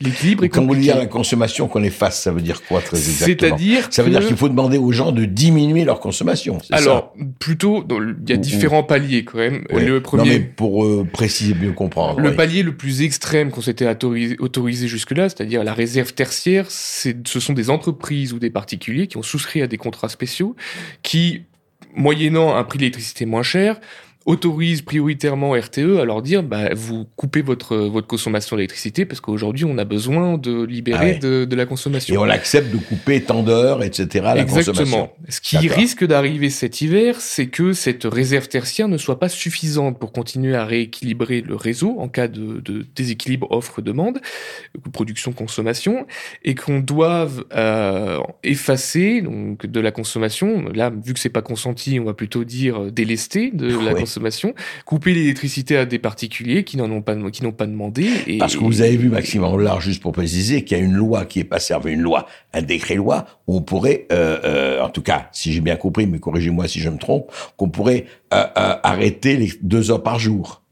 L'équilibre 0.00 0.44
est 0.44 0.48
Quand 0.48 0.64
vous 0.64 0.74
dites 0.74 0.94
la 0.94 1.06
consommation 1.06 1.68
qu'on 1.68 1.82
efface, 1.82 2.22
ça 2.22 2.32
veut 2.32 2.40
dire 2.40 2.62
quoi 2.62 2.80
très 2.80 2.96
exactement? 2.96 3.56
C'est-à-dire 3.56 3.88
Ça 3.90 4.02
veut 4.02 4.10
dire 4.10 4.26
qu'il 4.26 4.36
faut 4.36 4.48
demander 4.48 4.78
aux 4.78 4.92
gens 4.92 5.12
de 5.12 5.24
diminuer 5.24 5.84
leur 5.84 6.00
consommation. 6.00 6.58
Alors, 6.70 7.14
plutôt, 7.38 7.84
il 7.90 8.30
y 8.30 8.32
a 8.32 8.36
différents 8.36 8.82
paliers 8.82 9.24
quand 9.24 9.38
même. 9.38 9.64
Le 9.70 10.00
premier, 10.00 10.22
non, 10.22 10.30
mais 10.30 10.40
pour 10.40 10.84
euh, 10.84 11.06
préciser, 11.10 11.54
mieux 11.54 11.72
comprendre. 11.72 12.20
Le 12.20 12.34
palier 12.34 12.62
le 12.62 12.76
plus 12.76 13.02
extrême 13.02 13.50
qu'on 13.50 13.60
s'était 13.60 13.88
autorisé, 13.88 14.36
autorisé 14.38 14.88
jusque-là, 14.88 15.28
c'est-à-dire 15.28 15.64
la 15.64 15.74
réserve 15.74 16.12
tertiaire, 16.12 16.66
ce 16.70 17.40
sont 17.40 17.52
des 17.52 17.70
entreprises 17.70 18.32
ou 18.32 18.38
des 18.38 18.50
particuliers 18.50 19.06
qui 19.06 19.16
ont 19.16 19.22
souscrit 19.22 19.62
à 19.62 19.66
des 19.66 19.76
contrats 19.76 20.08
spéciaux, 20.08 20.56
qui, 21.02 21.42
moyennant 21.94 22.54
un 22.54 22.64
prix 22.64 22.78
d'électricité 22.78 23.26
moins 23.26 23.42
cher, 23.42 23.80
autorise 24.26 24.82
prioritairement 24.82 25.52
RTE 25.52 25.98
à 26.00 26.04
leur 26.04 26.20
dire 26.20 26.42
bah, 26.42 26.74
vous 26.74 27.06
coupez 27.16 27.40
votre, 27.40 27.76
votre 27.76 28.06
consommation 28.06 28.56
d'électricité 28.56 29.06
parce 29.06 29.20
qu'aujourd'hui 29.20 29.64
on 29.64 29.78
a 29.78 29.84
besoin 29.84 30.36
de 30.36 30.62
libérer 30.62 31.14
ah 31.16 31.18
de, 31.18 31.44
de, 31.46 31.56
la 31.56 31.64
consommation. 31.64 32.14
Et 32.14 32.18
on 32.18 32.28
accepte 32.28 32.70
de 32.70 32.76
couper 32.76 33.22
tant 33.22 33.42
d'heures, 33.42 33.82
etc. 33.82 34.08
La 34.34 34.42
Exactement. 34.42 35.12
Ce 35.28 35.40
qui 35.40 35.56
risque 35.68 36.04
d'arriver 36.06 36.50
cet 36.50 36.82
hiver, 36.82 37.16
c'est 37.20 37.46
que 37.46 37.72
cette 37.72 38.04
réserve 38.04 38.48
tertiaire 38.48 38.88
ne 38.88 38.98
soit 38.98 39.18
pas 39.18 39.30
suffisante 39.30 39.98
pour 39.98 40.12
continuer 40.12 40.54
à 40.54 40.66
rééquilibrer 40.66 41.40
le 41.40 41.56
réseau 41.56 41.96
en 41.98 42.08
cas 42.08 42.28
de, 42.28 42.60
de 42.60 42.86
déséquilibre 42.94 43.50
offre-demande, 43.50 44.20
production-consommation, 44.92 46.06
et 46.44 46.54
qu'on 46.54 46.80
doive 46.80 47.44
euh, 47.54 48.18
effacer 48.42 49.22
donc 49.22 49.66
de 49.66 49.80
la 49.80 49.92
consommation. 49.92 50.66
Là, 50.74 50.90
vu 50.90 51.14
que 51.14 51.20
c'est 51.20 51.30
pas 51.30 51.42
consenti, 51.42 51.98
on 51.98 52.04
va 52.04 52.14
plutôt 52.14 52.44
dire 52.44 52.92
délester 52.92 53.50
de 53.52 53.66
la 53.66 53.94
consommation 53.94 54.09
consommation, 54.10 54.54
couper 54.84 55.14
l'électricité 55.14 55.76
à 55.76 55.86
des 55.86 56.00
particuliers 56.00 56.64
qui 56.64 56.76
n'en 56.76 56.90
ont 56.90 57.02
pas, 57.02 57.14
qui 57.30 57.44
n'ont 57.44 57.52
pas 57.52 57.66
demandé. 57.66 58.08
Et, 58.26 58.38
Parce 58.38 58.56
que 58.56 58.64
vous 58.64 58.80
avez 58.80 58.96
vu, 58.96 59.08
Maxime 59.08 59.44
Anglard, 59.44 59.80
juste 59.80 60.02
pour 60.02 60.12
préciser, 60.12 60.64
qu'il 60.64 60.76
y 60.76 60.80
a 60.80 60.82
une 60.82 60.94
loi 60.94 61.24
qui 61.24 61.38
est 61.38 61.44
passée, 61.44 61.74
avec 61.74 61.94
une 61.94 62.00
loi, 62.00 62.26
un 62.52 62.62
décret-loi, 62.62 63.26
où 63.46 63.56
on 63.56 63.62
pourrait, 63.62 64.06
euh, 64.10 64.38
euh, 64.44 64.82
en 64.82 64.88
tout 64.88 65.02
cas, 65.02 65.28
si 65.32 65.52
j'ai 65.52 65.60
bien 65.60 65.76
compris, 65.76 66.06
mais 66.06 66.18
corrigez-moi 66.18 66.66
si 66.66 66.80
je 66.80 66.88
me 66.88 66.98
trompe, 66.98 67.30
qu'on 67.56 67.68
pourrait 67.68 68.06
euh, 68.34 68.44
arrêter 68.56 69.36
les 69.36 69.52
deux 69.62 69.90
heures 69.90 70.02
par 70.02 70.18
jour. 70.18 70.62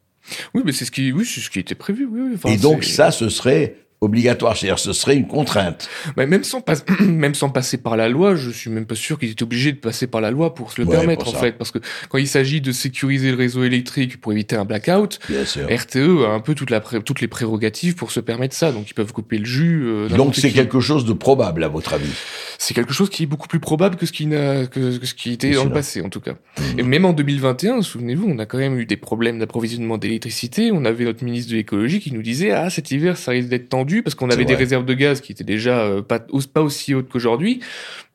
Oui, 0.52 0.62
mais 0.64 0.73
c'est 0.73 0.85
ce 0.85 0.90
qui, 0.90 1.12
oui, 1.12 1.25
c'est 1.25 1.40
ce 1.40 1.49
qui 1.49 1.61
était 1.61 1.75
prévu. 1.75 2.07
Oui, 2.11 2.37
et 2.52 2.57
donc 2.57 2.85
ça, 2.85 3.11
ce 3.11 3.28
serait 3.28 3.76
obligatoire, 4.00 4.57
c'est-à-dire 4.57 4.78
ce 4.78 4.93
serait 4.93 5.17
une 5.17 5.26
contrainte. 5.26 5.88
Mais 6.17 6.26
même 6.26 6.45
sans 6.45 6.62
même 7.00 7.35
sans 7.35 7.49
passer 7.49 7.78
par 7.78 7.97
la 7.97 8.09
loi, 8.09 8.37
je 8.37 8.50
suis 8.50 8.71
même 8.71 8.87
pas 8.87 8.95
sûr 8.95 9.19
qu'ils 9.19 9.31
étaient 9.31 9.43
obligés 9.43 9.73
de 9.73 9.78
passer 9.78 10.07
par 10.07 10.21
la 10.21 10.31
loi 10.31 10.55
pour 10.55 10.73
se 10.73 10.81
le 10.81 10.87
permettre 10.87 11.28
en 11.28 11.33
fait, 11.33 11.52
parce 11.52 11.71
que 11.71 11.78
quand 12.09 12.19
il 12.19 12.28
s'agit 12.28 12.61
de 12.61 12.73
sécuriser 12.73 13.31
le 13.31 13.37
réseau 13.37 13.64
électrique 13.64 14.21
pour 14.21 14.33
éviter 14.33 14.57
un 14.57 14.64
blackout, 14.64 15.19
RTE 15.28 16.25
a 16.26 16.31
un 16.31 16.40
peu 16.40 16.55
toute 16.55 16.71
la 16.71 16.81
toutes 16.81 17.21
les 17.21 17.28
prérogatives 17.28 17.97
pour 17.97 18.12
se 18.12 18.21
permettre 18.21 18.55
ça, 18.55 18.71
donc 18.73 18.88
ils 18.90 18.95
peuvent 18.95 19.12
couper 19.12 19.38
le 19.38 19.45
jus. 19.45 19.85
Euh, 19.85 20.09
donc 20.09 20.37
c'est 20.37 20.50
quelque 20.50 20.81
chose 20.81 21.05
de 21.05 21.12
probable 21.12 21.64
à 21.64 21.69
votre 21.69 21.95
avis? 21.95 22.12
C'est 22.59 22.75
quelque 22.75 22.93
chose 22.93 23.11
qui 23.11 23.25
est 23.25 23.26
beaucoup 23.26 23.49
plus 23.49 23.61
probable 23.61 23.97
que 23.97 24.07
ce 24.07 24.12
qui 24.12 24.26
n'a 24.26 24.67
que, 24.67 25.05
ce 25.05 25.14
qui 25.14 25.33
était 25.33 25.52
dans 25.52 25.64
le 25.64 25.73
passé 25.73 26.02
en 26.02 26.09
tout 26.09 26.21
cas. 26.21 26.33
Mmh. 26.33 26.78
Et 26.78 26.83
même 26.83 27.05
en 27.05 27.12
2021, 27.12 27.83
souvenez-vous, 27.83 28.26
on 28.28 28.38
a 28.38 28.47
quand 28.47 28.59
même 28.59 28.78
eu 28.78 28.87
des 28.87 28.97
problèmes 28.97 29.38
d'approvisionnement 29.38 29.99
d'électricité. 29.99 30.71
On 30.73 30.85
avait 30.85 31.05
notre 31.05 31.25
ministre 31.25 31.50
de 31.50 31.57
l'écologie 31.57 32.00
qui 32.00 32.12
nous 32.12 32.23
disait 32.23 32.52
ah 32.52 32.71
cet 32.71 32.90
hiver 32.90 33.17
ça 33.17 33.33
risque 33.33 33.49
d'être 33.49 33.69
tendu 33.69 33.88
parce 34.02 34.14
qu'on 34.14 34.30
avait 34.30 34.45
des 34.45 34.54
réserves 34.54 34.85
de 34.85 34.95
gaz 34.95 35.21
qui 35.21 35.33
étaient 35.33 35.45
déjà 35.45 35.80
euh, 35.80 36.02
pas, 36.02 36.21
pas 36.52 36.62
aussi 36.62 36.95
hautes 36.95 37.09
qu'aujourd'hui, 37.09 37.61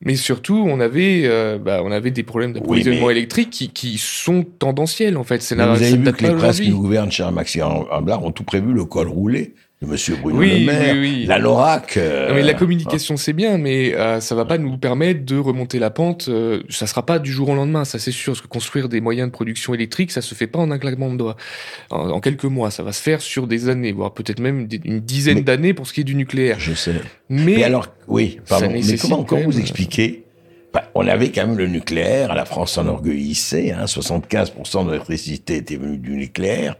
mais 0.00 0.16
surtout 0.16 0.64
on 0.66 0.80
avait, 0.80 1.22
euh, 1.24 1.58
bah, 1.58 1.80
on 1.84 1.90
avait 1.90 2.10
des 2.10 2.22
problèmes 2.22 2.52
d'approvisionnement 2.52 3.10
électrique 3.10 3.50
qui, 3.50 3.68
qui 3.70 3.98
sont 3.98 4.44
tendanciels 4.58 5.16
en 5.16 5.24
fait. 5.24 5.42
C'est 5.42 5.54
vous 5.54 5.60
avez 5.60 5.96
vu 5.96 6.12
que 6.12 6.26
les 6.26 6.34
presses 6.34 6.60
qui 6.60 6.70
gouvernent, 6.70 7.12
cher 7.12 7.32
Maxime 7.32 7.64
Amblard, 7.90 8.24
ont 8.24 8.32
tout 8.32 8.44
prévu 8.44 8.72
le 8.72 8.84
col 8.84 9.08
roulé 9.08 9.54
Monsieur 9.86 10.16
Bruno 10.16 10.38
oui, 10.38 10.60
Le 10.60 10.66
Maire, 10.66 10.94
oui, 10.96 11.24
la 11.26 11.38
LORAC. 11.38 11.96
mais 11.96 12.42
la 12.42 12.52
euh, 12.52 12.54
communication 12.54 13.16
c'est 13.16 13.32
bien, 13.32 13.58
mais 13.58 13.94
euh, 13.94 14.20
ça 14.20 14.34
va 14.34 14.44
pas 14.44 14.58
nous 14.58 14.76
permettre 14.78 15.24
de 15.24 15.38
remonter 15.38 15.78
la 15.78 15.90
pente. 15.90 16.26
Euh, 16.28 16.62
ça 16.68 16.86
sera 16.86 17.04
pas 17.04 17.18
du 17.18 17.30
jour 17.30 17.48
au 17.48 17.54
lendemain, 17.54 17.84
ça 17.84 17.98
c'est 17.98 18.12
sûr. 18.12 18.32
Parce 18.32 18.42
que 18.42 18.48
construire 18.48 18.88
des 18.88 19.00
moyens 19.00 19.28
de 19.28 19.32
production 19.32 19.74
électrique, 19.74 20.10
ça 20.10 20.22
se 20.22 20.34
fait 20.34 20.46
pas 20.46 20.58
en 20.58 20.70
un 20.70 20.78
claquement 20.78 21.10
de 21.10 21.16
doigts. 21.16 21.36
En, 21.90 22.20
quelques 22.20 22.44
mois, 22.44 22.70
ça 22.70 22.82
va 22.82 22.92
se 22.92 23.02
faire 23.02 23.20
sur 23.20 23.46
des 23.46 23.68
années, 23.68 23.92
voire 23.92 24.14
peut-être 24.14 24.40
même 24.40 24.68
une 24.84 25.00
dizaine 25.00 25.42
d'années 25.42 25.74
pour 25.74 25.86
ce 25.86 25.92
qui 25.92 26.00
est 26.00 26.04
du 26.04 26.14
nucléaire. 26.14 26.58
Je 26.58 26.74
sais. 26.74 26.94
Mais, 27.28 27.62
alors, 27.64 27.88
oui, 28.08 28.40
pardon. 28.48 28.70
Mais 28.72 28.96
comment, 28.98 29.24
comment 29.24 29.44
vous 29.44 29.60
expliquez? 29.60 30.24
Bah, 30.74 30.90
on 30.96 31.06
avait 31.06 31.30
quand 31.30 31.46
même 31.46 31.56
le 31.56 31.68
nucléaire, 31.68 32.34
la 32.34 32.44
France 32.44 32.72
s'enorgueillissait, 32.72 33.70
hein, 33.70 33.84
75% 33.84 34.84
de 34.84 34.90
l'électricité 34.90 35.56
était 35.56 35.76
venue 35.76 35.98
du 35.98 36.16
nucléaire. 36.16 36.74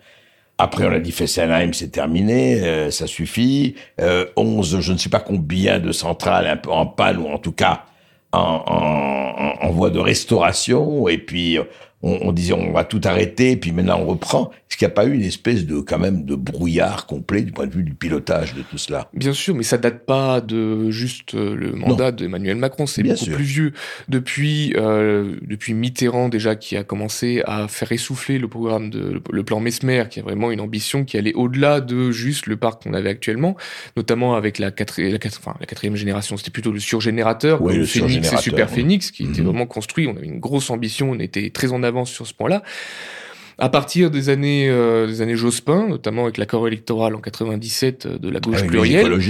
Après, 0.58 0.86
on 0.86 0.92
a 0.92 1.00
dit 1.00 1.10
Fessenheim, 1.10 1.72
c'est 1.72 1.88
terminé, 1.88 2.62
euh, 2.62 2.90
ça 2.90 3.06
suffit. 3.06 3.74
Euh, 4.00 4.26
11, 4.36 4.80
je 4.80 4.92
ne 4.92 4.98
sais 4.98 5.08
pas 5.08 5.20
combien 5.20 5.80
de 5.80 5.90
centrales 5.90 6.46
un 6.46 6.56
peu 6.56 6.70
en 6.70 6.86
panne 6.86 7.18
ou 7.18 7.26
en 7.26 7.38
tout 7.38 7.52
cas 7.52 7.84
en, 8.32 8.62
en, 8.66 9.66
en 9.66 9.70
voie 9.70 9.90
de 9.90 9.98
restauration. 9.98 11.08
Et 11.08 11.18
puis, 11.18 11.58
on, 12.02 12.18
on, 12.28 12.32
disait 12.32 12.52
on 12.52 12.72
va 12.72 12.84
tout 12.84 13.00
arrêter, 13.04 13.56
puis 13.56 13.72
maintenant 13.72 13.98
on 14.00 14.06
reprend. 14.06 14.50
Est-ce 14.74 14.78
qu'il 14.80 14.88
n'y 14.88 14.92
a 14.92 14.94
pas 14.96 15.04
eu 15.06 15.14
une 15.14 15.22
espèce 15.22 15.66
de 15.66 15.78
quand 15.78 16.00
même 16.00 16.24
de 16.24 16.34
brouillard 16.34 17.06
complet 17.06 17.42
du 17.42 17.52
point 17.52 17.68
de 17.68 17.72
vue 17.72 17.84
du 17.84 17.94
pilotage 17.94 18.54
de 18.54 18.62
tout 18.62 18.76
cela 18.76 19.08
Bien 19.14 19.32
sûr, 19.32 19.54
mais 19.54 19.62
ça 19.62 19.78
date 19.78 20.04
pas 20.04 20.40
de 20.40 20.90
juste 20.90 21.36
euh, 21.36 21.54
le 21.54 21.74
mandat 21.74 22.10
d'Emmanuel 22.10 22.56
Macron, 22.56 22.88
c'est 22.88 23.04
beaucoup 23.04 23.14
sûr. 23.24 23.36
plus 23.36 23.44
vieux. 23.44 23.72
Depuis 24.08 24.72
euh, 24.76 25.36
depuis 25.42 25.74
Mitterrand 25.74 26.28
déjà 26.28 26.56
qui 26.56 26.76
a 26.76 26.82
commencé 26.82 27.40
à 27.46 27.68
faire 27.68 27.92
essouffler 27.92 28.40
le 28.40 28.48
programme 28.48 28.90
de 28.90 29.22
le 29.30 29.44
plan 29.44 29.60
Mesmer, 29.60 30.06
qui 30.10 30.18
a 30.18 30.24
vraiment 30.24 30.50
une 30.50 30.60
ambition 30.60 31.04
qui 31.04 31.18
allait 31.18 31.34
au-delà 31.34 31.80
de 31.80 32.10
juste 32.10 32.46
le 32.46 32.56
parc 32.56 32.82
qu'on 32.82 32.94
avait 32.94 33.10
actuellement, 33.10 33.56
notamment 33.96 34.34
avec 34.34 34.58
la, 34.58 34.72
quatrième, 34.72 35.12
la, 35.12 35.18
enfin, 35.24 35.54
la 35.60 35.66
quatrième 35.66 35.94
génération, 35.94 36.36
c'était 36.36 36.50
plutôt 36.50 36.72
le 36.72 36.80
surgénérateur, 36.80 37.62
oui, 37.62 37.76
le 37.76 37.86
Phoenix 37.86 38.32
et 38.32 38.36
Super. 38.38 38.68
Phoenix, 38.68 39.12
qui 39.12 39.22
Mhm. 39.22 39.30
était 39.30 39.42
vraiment 39.42 39.66
construit. 39.66 40.08
On 40.08 40.16
avait 40.16 40.26
une 40.26 40.40
grosse 40.40 40.68
ambition, 40.70 41.12
on 41.12 41.20
était 41.20 41.50
très 41.50 41.70
en 41.70 41.84
avance 41.84 42.10
sur 42.10 42.26
ce 42.26 42.34
point-là. 42.34 42.64
À 43.58 43.68
partir 43.68 44.10
des 44.10 44.30
années, 44.30 44.68
euh, 44.68 45.06
des 45.06 45.22
années 45.22 45.36
Jospin, 45.36 45.86
notamment 45.88 46.24
avec 46.24 46.38
l'accord 46.38 46.66
électoral 46.66 47.14
en 47.14 47.20
97 47.20 48.06
euh, 48.06 48.18
de 48.18 48.28
la 48.28 48.40
gauche 48.40 48.62
les 48.62 48.66
plurielle, 48.66 49.12
ouais. 49.12 49.20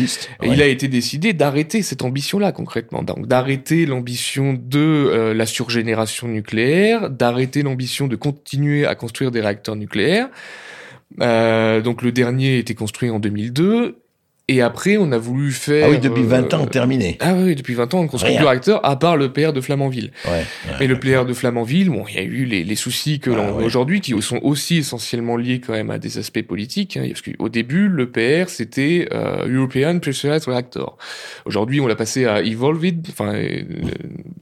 il 0.45 0.63
a 0.63 0.67
été 0.67 0.89
décidé 0.89 1.35
d'arrêter 1.35 1.83
cette 1.83 2.03
ambition-là 2.03 2.53
concrètement, 2.53 3.03
donc 3.03 3.27
d'arrêter 3.27 3.85
l'ambition 3.85 4.55
de 4.55 4.79
euh, 4.79 5.35
la 5.35 5.45
surgénération 5.45 6.29
nucléaire, 6.29 7.11
d'arrêter 7.11 7.63
l'ambition 7.63 8.07
de 8.09 8.17
continuer 8.17 8.87
à 8.87 8.95
construire 8.95 9.31
des 9.31 9.43
réacteurs 9.43 9.77
nucléaires. 9.77 10.29
Euh, 11.21 11.81
donc 11.81 12.03
le 12.03 12.13
dernier 12.13 12.57
a 12.57 12.59
été 12.59 12.75
construit 12.75 13.11
en 13.11 13.19
2002. 13.19 14.04
Et 14.47 14.61
après, 14.61 14.99
on 14.99 15.11
a 15.13 15.17
voulu 15.17 15.53
faire. 15.53 15.87
Ah 15.87 15.91
oui, 15.91 15.99
depuis 15.99 16.23
20 16.23 16.53
ans, 16.53 16.65
euh, 16.65 16.67
terminé. 16.67 17.17
Ah 17.21 17.33
oui, 17.35 17.55
depuis 17.55 17.73
20 17.73 17.95
ans, 17.95 18.01
on 18.01 18.07
construit 18.09 18.33
Rien. 18.33 18.41
plus 18.41 18.45
de 18.45 18.49
réacteurs, 18.51 18.85
à 18.85 18.99
part 18.99 19.17
le 19.17 19.33
PR 19.33 19.55
de 19.55 19.63
Flamanville. 19.63 20.11
Ouais, 20.29 20.87
le 20.87 21.01
player 21.01 21.25
de 21.27 21.33
Flamanville, 21.33 21.89
bon, 21.89 22.05
il 22.11 22.15
y 22.17 22.19
a 22.19 22.23
eu 22.23 22.45
les, 22.45 22.63
les 22.63 22.75
soucis 22.75 23.21
que 23.21 23.31
Ah, 23.31 23.37
l'on 23.37 23.57
ouais. 23.57 23.65
aujourd'hui, 23.65 24.03
qui 24.03 24.13
sont 24.21 24.41
aussi 24.43 24.77
essentiellement 24.77 25.39
liés 25.39 25.61
quand 25.67 25.73
même 25.73 25.91
à 25.91 25.97
des 25.99 26.19
aspects 26.19 26.43
politiques. 26.43 26.99
Hein, 26.99 27.07
parce 27.09 27.23
qu'au 27.23 27.49
début, 27.49 27.89
le 27.89 28.11
PR, 28.11 28.51
c'était 28.51 29.09
euh, 29.15 29.49
European 29.49 29.99
Pressurized 29.99 30.45
Reactor. 30.47 30.99
Aujourd'hui, 31.47 31.81
on 31.81 31.87
l'a 31.87 31.97
passé 31.97 32.27
à 32.27 32.43
Evolved, 32.43 33.07
enfin, 33.09 33.33
euh, 33.35 33.63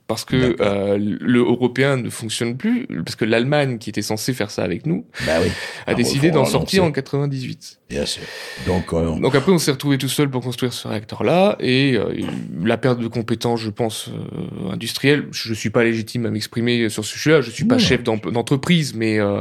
parce 0.09 0.25
que 0.25 0.57
euh, 0.61 0.99
le 0.99 1.39
européen 1.39 1.97
ne 1.97 2.11
fonctionne 2.11 2.57
plus, 2.57 2.89
parce 3.05 3.15
que 3.15 3.25
l'Allemagne, 3.25 3.79
qui 3.79 3.91
était 3.91 4.03
censée 4.03 4.33
faire 4.33 4.51
ça 4.51 4.65
avec 4.65 4.85
nous, 4.85 5.07
Bah 5.27 5.35
oui, 5.41 5.49
a 5.87 5.93
Ah, 5.93 5.95
décidé 5.95 6.33
d'en 6.33 6.45
sortir 6.45 6.83
en 6.83 6.91
98. 6.91 7.79
bien 7.89 8.05
sûr. 8.05 8.23
Donc, 8.67 8.93
euh, 8.93 9.15
Donc 9.21 9.37
après, 9.37 9.53
on 9.53 9.59
s'est 9.59 9.71
retrouvé 9.71 9.92
tout 9.99 10.09
seul 10.09 10.29
pour 10.31 10.43
construire 10.43 10.73
ce 10.73 10.89
réacteur-là, 10.89 11.57
et 11.61 11.95
euh, 11.97 12.13
la 12.65 12.77
perte 12.79 12.99
de 13.01 13.09
compétences, 13.09 13.61
je 13.61 13.71
pense, 13.71 14.09
euh, 14.09 14.73
industrielles, 14.73 15.27
je 15.33 15.55
suis 15.55 15.71
pas 15.71 15.85
légitime 15.85 16.27
à 16.27 16.31
m'exprimer 16.31 16.89
sur 16.89 17.05
ce 17.05 17.13
sujet-là, 17.13 17.41
je 17.41 17.51
suis 17.51 17.65
pas 17.65 17.77
Non. 17.77 17.81
chef 17.81 18.03
d'entreprise, 18.03 18.95
mais 18.95 19.19
euh, 19.21 19.41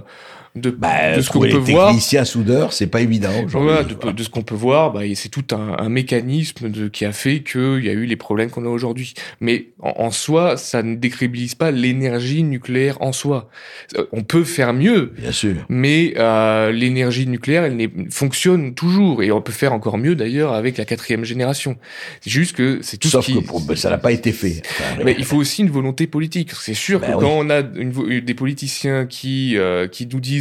de, 0.55 0.69
bah, 0.69 1.15
de 1.15 1.21
ce 1.21 1.29
qu'on 1.29 1.39
peut 1.41 1.49
voir, 1.57 1.87
techniciens 1.87 2.25
soudeurs, 2.25 2.73
c'est 2.73 2.87
pas 2.87 3.01
évident 3.01 3.29
aujourd'hui. 3.45 3.59
voilà, 3.61 3.83
de, 3.83 4.11
de 4.11 4.23
ce 4.23 4.29
qu'on 4.29 4.41
peut 4.41 4.55
voir, 4.55 4.91
bah, 4.91 5.01
c'est 5.15 5.29
tout 5.29 5.45
un, 5.55 5.77
un 5.79 5.89
mécanisme 5.89 6.69
de, 6.69 6.87
qui 6.89 7.05
a 7.05 7.13
fait 7.13 7.41
qu'il 7.41 7.83
y 7.85 7.89
a 7.89 7.93
eu 7.93 8.05
les 8.05 8.15
problèmes 8.17 8.49
qu'on 8.49 8.65
a 8.65 8.69
aujourd'hui. 8.69 9.13
Mais 9.39 9.67
en, 9.79 9.93
en 9.97 10.11
soi, 10.11 10.57
ça 10.57 10.83
ne 10.83 10.95
décrédibilise 10.95 11.55
pas 11.55 11.71
l'énergie 11.71 12.43
nucléaire 12.43 13.01
en 13.01 13.13
soi. 13.13 13.49
Euh, 13.97 14.05
On 14.11 14.23
peut 14.23 14.43
faire 14.43 14.73
mieux, 14.73 15.13
Bien 15.17 15.31
sûr. 15.31 15.55
mais 15.69 16.13
euh, 16.17 16.71
l'énergie 16.71 17.27
nucléaire, 17.27 17.63
elle 17.63 17.89
fonctionne 18.09 18.73
toujours, 18.73 19.23
et 19.23 19.31
on 19.31 19.41
peut 19.41 19.51
faire 19.53 19.73
encore 19.73 19.97
mieux 19.97 20.15
d'ailleurs 20.15 20.53
avec 20.53 20.77
la 20.77 20.85
quatrième 20.85 21.23
génération. 21.23 21.77
C'est 22.21 22.29
juste 22.29 22.55
que 22.55 22.79
c'est 22.81 22.97
tout 22.97 23.07
Sauf 23.07 23.25
ce 23.25 23.31
qui... 23.31 23.39
que 23.41 23.45
pour- 23.45 23.61
bah, 23.61 23.75
ça 23.75 23.89
n'a 23.89 23.97
pas 23.97 24.11
été 24.11 24.31
fait. 24.31 24.61
Enfin, 24.69 25.01
Mais 25.05 25.15
il 25.17 25.23
faut 25.25 25.37
aussi 25.37 25.61
une 25.61 25.69
volonté 25.69 26.07
politique. 26.07 26.51
C'est 26.59 26.73
sûr 26.73 26.99
Ben 26.99 27.07
que 27.07 27.13
oui. 27.13 27.19
quand 27.21 27.31
on 27.37 27.49
a 27.49 27.61
une 27.61 28.19
des 28.21 28.33
politiciens 28.33 29.05
qui 29.05 29.55
euh, 29.57 29.87
qui 29.87 30.07
nous 30.11 30.19
disent 30.19 30.40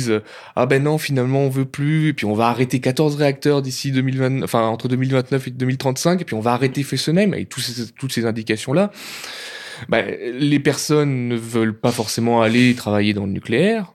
ah 0.57 0.66
ben 0.66 0.83
non 0.83 0.99
finalement 0.99 1.40
on 1.40 1.49
veut 1.49 1.64
plus 1.64 2.09
et 2.09 2.12
puis 2.12 2.26
on 2.26 2.35
va 2.35 2.49
arrêter 2.49 2.80
14 2.80 3.16
réacteurs 3.16 3.62
d'ici 3.62 3.92
2020 3.92 4.42
enfin 4.42 4.62
entre 4.62 4.88
2029 4.88 5.49
et 5.49 5.50
2035 5.50 6.21
et 6.21 6.25
puis 6.25 6.35
on 6.35 6.40
va 6.40 6.52
arrêter 6.52 6.83
Fessenheim 6.83 7.35
et 7.35 7.47
toutes 7.47 8.12
ces 8.12 8.26
indications 8.26 8.73
là. 8.73 8.90
Ben, 9.88 10.14
les 10.35 10.61
personnes 10.61 11.28
ne 11.28 11.37
veulent 11.37 11.78
pas 11.78 11.90
forcément 11.90 12.42
aller 12.42 12.75
travailler 12.75 13.14
dans 13.14 13.25
le 13.25 13.33
nucléaire. 13.33 13.95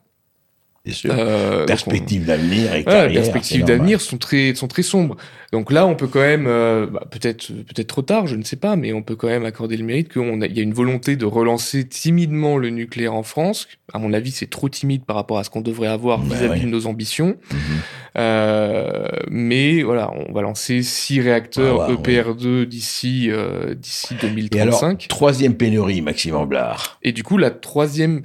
Bien 0.86 0.94
sûr. 0.94 1.14
Euh, 1.16 1.66
Perspectives 1.66 2.24
d'avenir 2.24 2.72
et 2.74 2.78
Ouais, 2.78 2.84
carrière. 2.84 3.08
les 3.08 3.14
perspectives 3.16 3.64
d'avenir 3.64 4.00
sont 4.00 4.16
très 4.16 4.54
sont 4.54 4.68
très 4.68 4.82
sombres. 4.82 5.16
Donc 5.52 5.70
là, 5.70 5.86
on 5.86 5.94
peut 5.94 6.06
quand 6.08 6.20
même, 6.20 6.46
euh, 6.48 6.86
bah, 6.86 7.04
peut-être 7.10 7.48
peut-être 7.52 7.86
trop 7.88 8.02
tard, 8.02 8.26
je 8.26 8.34
ne 8.36 8.42
sais 8.42 8.56
pas, 8.56 8.74
mais 8.76 8.92
on 8.92 9.02
peut 9.02 9.14
quand 9.16 9.28
même 9.28 9.44
accorder 9.44 9.76
le 9.76 9.84
mérite 9.84 10.12
qu'il 10.12 10.22
y 10.22 10.60
a 10.60 10.62
une 10.62 10.72
volonté 10.74 11.16
de 11.16 11.24
relancer 11.24 11.86
timidement 11.86 12.56
le 12.58 12.70
nucléaire 12.70 13.14
en 13.14 13.22
France. 13.22 13.68
À 13.92 13.98
mon 13.98 14.12
avis, 14.12 14.30
c'est 14.32 14.48
trop 14.50 14.68
timide 14.68 15.04
par 15.04 15.16
rapport 15.16 15.38
à 15.38 15.44
ce 15.44 15.50
qu'on 15.50 15.60
devrait 15.60 15.88
avoir 15.88 16.18
Bah 16.18 16.34
vis-à-vis 16.36 16.60
oui. 16.60 16.66
de 16.66 16.70
nos 16.70 16.86
ambitions. 16.86 17.36
Mhm. 17.52 17.58
Euh, 18.18 19.06
mais 19.30 19.82
voilà, 19.82 20.10
on 20.28 20.32
va 20.32 20.42
lancer 20.42 20.82
six 20.82 21.20
réacteurs 21.20 21.82
Ah 21.82 21.88
ouais, 21.90 21.96
EPR2 21.96 22.64
d'ici 22.64 23.28
euh, 23.30 23.74
d'ici 23.74 24.14
Et 24.14 24.24
alors, 24.60 24.80
2035. 24.80 25.06
troisième 25.08 25.54
pénurie, 25.54 26.00
Maxime 26.00 26.34
Amblard. 26.34 26.98
Et 27.02 27.12
du 27.12 27.22
coup, 27.22 27.36
la 27.38 27.50
troisième, 27.50 28.22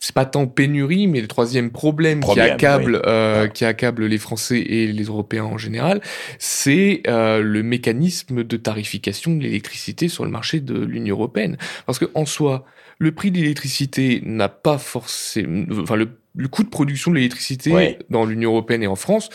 c'est 0.00 0.14
pas 0.14 0.24
tant 0.26 0.46
pénurie, 0.46 1.06
mais 1.08 1.20
le 1.20 1.26
troisième 1.26 1.70
problème, 1.70 2.20
Problème, 2.20 2.46
qui 2.46 2.52
accable, 2.52 2.94
oui. 2.96 3.00
euh, 3.06 3.48
qui 3.48 3.64
accable 3.64 4.06
les 4.06 4.18
Français 4.18 4.60
et 4.60 4.86
les 4.86 5.04
Européens 5.04 5.44
en 5.44 5.58
général, 5.58 6.00
c'est 6.38 7.02
euh, 7.08 7.40
le 7.42 7.62
mécanisme 7.62 8.44
de 8.44 8.56
tarification 8.56 9.34
de 9.34 9.42
l'électricité 9.42 10.08
sur 10.08 10.24
le 10.24 10.30
marché 10.30 10.60
de 10.60 10.78
l'Union 10.78 11.16
européenne. 11.16 11.56
Parce 11.86 11.98
que 11.98 12.06
en 12.14 12.26
soi, 12.26 12.64
le 12.98 13.10
prix 13.12 13.30
de 13.32 13.38
l'électricité 13.38 14.22
n'a 14.24 14.48
pas 14.48 14.78
forcément, 14.78 15.64
enfin 15.82 15.96
le, 15.96 16.08
le 16.36 16.48
coût 16.48 16.62
de 16.62 16.68
production 16.68 17.10
de 17.10 17.16
l'électricité 17.16 17.98
dans 18.10 18.24
l'Union 18.24 18.50
européenne 18.50 18.82
et 18.84 18.88
en 18.88 18.96
France 18.96 19.30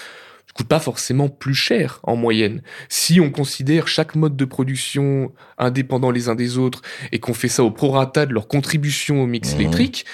ne 0.48 0.54
coûte 0.54 0.68
pas 0.68 0.80
forcément 0.80 1.28
plus 1.30 1.56
cher 1.56 2.00
en 2.04 2.16
moyenne. 2.16 2.62
Si 2.88 3.20
on 3.20 3.32
considère 3.32 3.88
chaque 3.88 4.16
mode 4.16 4.38
de 4.38 4.46
production 4.46 5.32
indépendant 5.58 6.12
les 6.12 6.30
uns 6.30 6.36
des 6.36 6.58
autres 6.58 6.82
et 7.12 7.20
qu'on 7.20 7.34
fait 7.34 7.48
ça 7.50 7.64
au 7.64 7.72
prorata 7.72 8.26
de 8.26 8.34
leur 8.34 8.48
contribution 8.48 9.24
au 9.24 9.28
mix 9.28 9.54
Mhm. 9.56 9.62
électrique, 9.62 10.06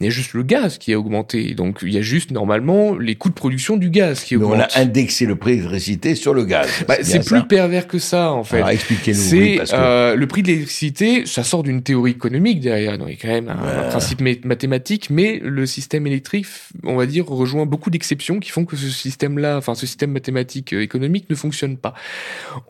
il 0.00 0.04
y 0.04 0.06
a 0.06 0.10
juste 0.10 0.32
le 0.32 0.42
gaz 0.42 0.78
qui 0.78 0.94
a 0.94 0.98
augmenté. 0.98 1.54
Donc 1.54 1.80
il 1.82 1.92
y 1.92 1.98
a 1.98 2.02
juste 2.02 2.30
normalement 2.30 2.96
les 2.96 3.16
coûts 3.16 3.28
de 3.28 3.34
production 3.34 3.76
du 3.76 3.90
gaz 3.90 4.24
qui 4.24 4.36
Mais 4.36 4.44
on 4.44 4.58
a 4.58 4.68
indexé 4.76 5.26
le 5.26 5.36
prix 5.36 5.56
de 5.56 5.62
l'électricité 5.62 6.14
sur 6.14 6.32
le 6.32 6.44
gaz. 6.44 6.68
Bah, 6.88 6.96
c'est 7.02 7.24
plus 7.24 7.46
pervers 7.46 7.86
que 7.86 7.98
ça 7.98 8.32
en 8.32 8.42
fait. 8.42 8.62
Expliquez-nous, 8.66 9.18
oui, 9.18 9.28
C'est 9.28 9.56
parce 9.58 9.70
que 9.72 9.76
euh, 9.76 10.14
le 10.16 10.26
prix 10.26 10.42
de 10.42 10.48
l'électricité, 10.48 11.26
ça 11.26 11.42
sort 11.44 11.62
d'une 11.62 11.82
théorie 11.82 12.12
économique 12.12 12.60
derrière, 12.60 12.96
donc 12.96 13.08
il 13.08 13.12
y 13.12 13.16
a 13.16 13.20
quand 13.20 13.28
même 13.28 13.48
un, 13.48 13.88
principe 13.90 14.22
mathématique, 14.44 15.10
mais 15.10 15.40
le 15.42 15.66
système 15.66 16.06
électrique, 16.06 16.46
on 16.84 16.96
va 16.96 17.06
dire, 17.06 17.26
rejoint 17.26 17.66
beaucoup 17.66 17.90
d'exceptions 17.90 18.40
qui 18.40 18.50
font 18.50 18.64
que 18.64 18.76
ce 18.76 18.88
système-là, 18.88 19.58
enfin 19.58 19.74
ce 19.74 19.86
système 19.86 20.12
mathématique 20.12 20.72
euh, 20.72 20.82
économique 20.82 21.28
ne 21.28 21.34
fonctionne 21.34 21.76
pas. 21.76 21.94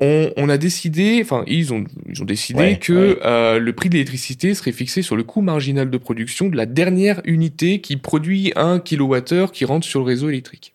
On, 0.00 0.30
on 0.36 0.48
a 0.48 0.58
décidé, 0.58 1.20
enfin 1.22 1.44
ils 1.46 1.72
ont 1.72 1.84
ils 2.08 2.22
ont 2.22 2.26
décidé 2.26 2.58
Ouais, 2.58 2.78
que 2.78 2.92
ouais. 2.92 3.18
euh, 3.24 3.58
le 3.58 3.72
prix 3.72 3.88
de 3.88 3.94
l'électricité 3.94 4.54
serait 4.54 4.72
fixé 4.72 5.02
sur 5.02 5.16
le 5.16 5.22
coût 5.22 5.40
marginal 5.40 5.90
de 5.90 5.98
production 5.98 6.48
de 6.48 6.56
la 6.56 6.66
dernière 6.66 7.19
unité 7.24 7.80
qui 7.80 7.96
produit 7.96 8.52
un 8.56 8.78
kilowattheure 8.80 9.52
qui 9.52 9.64
rentre 9.64 9.86
sur 9.86 10.00
le 10.00 10.06
réseau 10.06 10.28
électrique. 10.28 10.74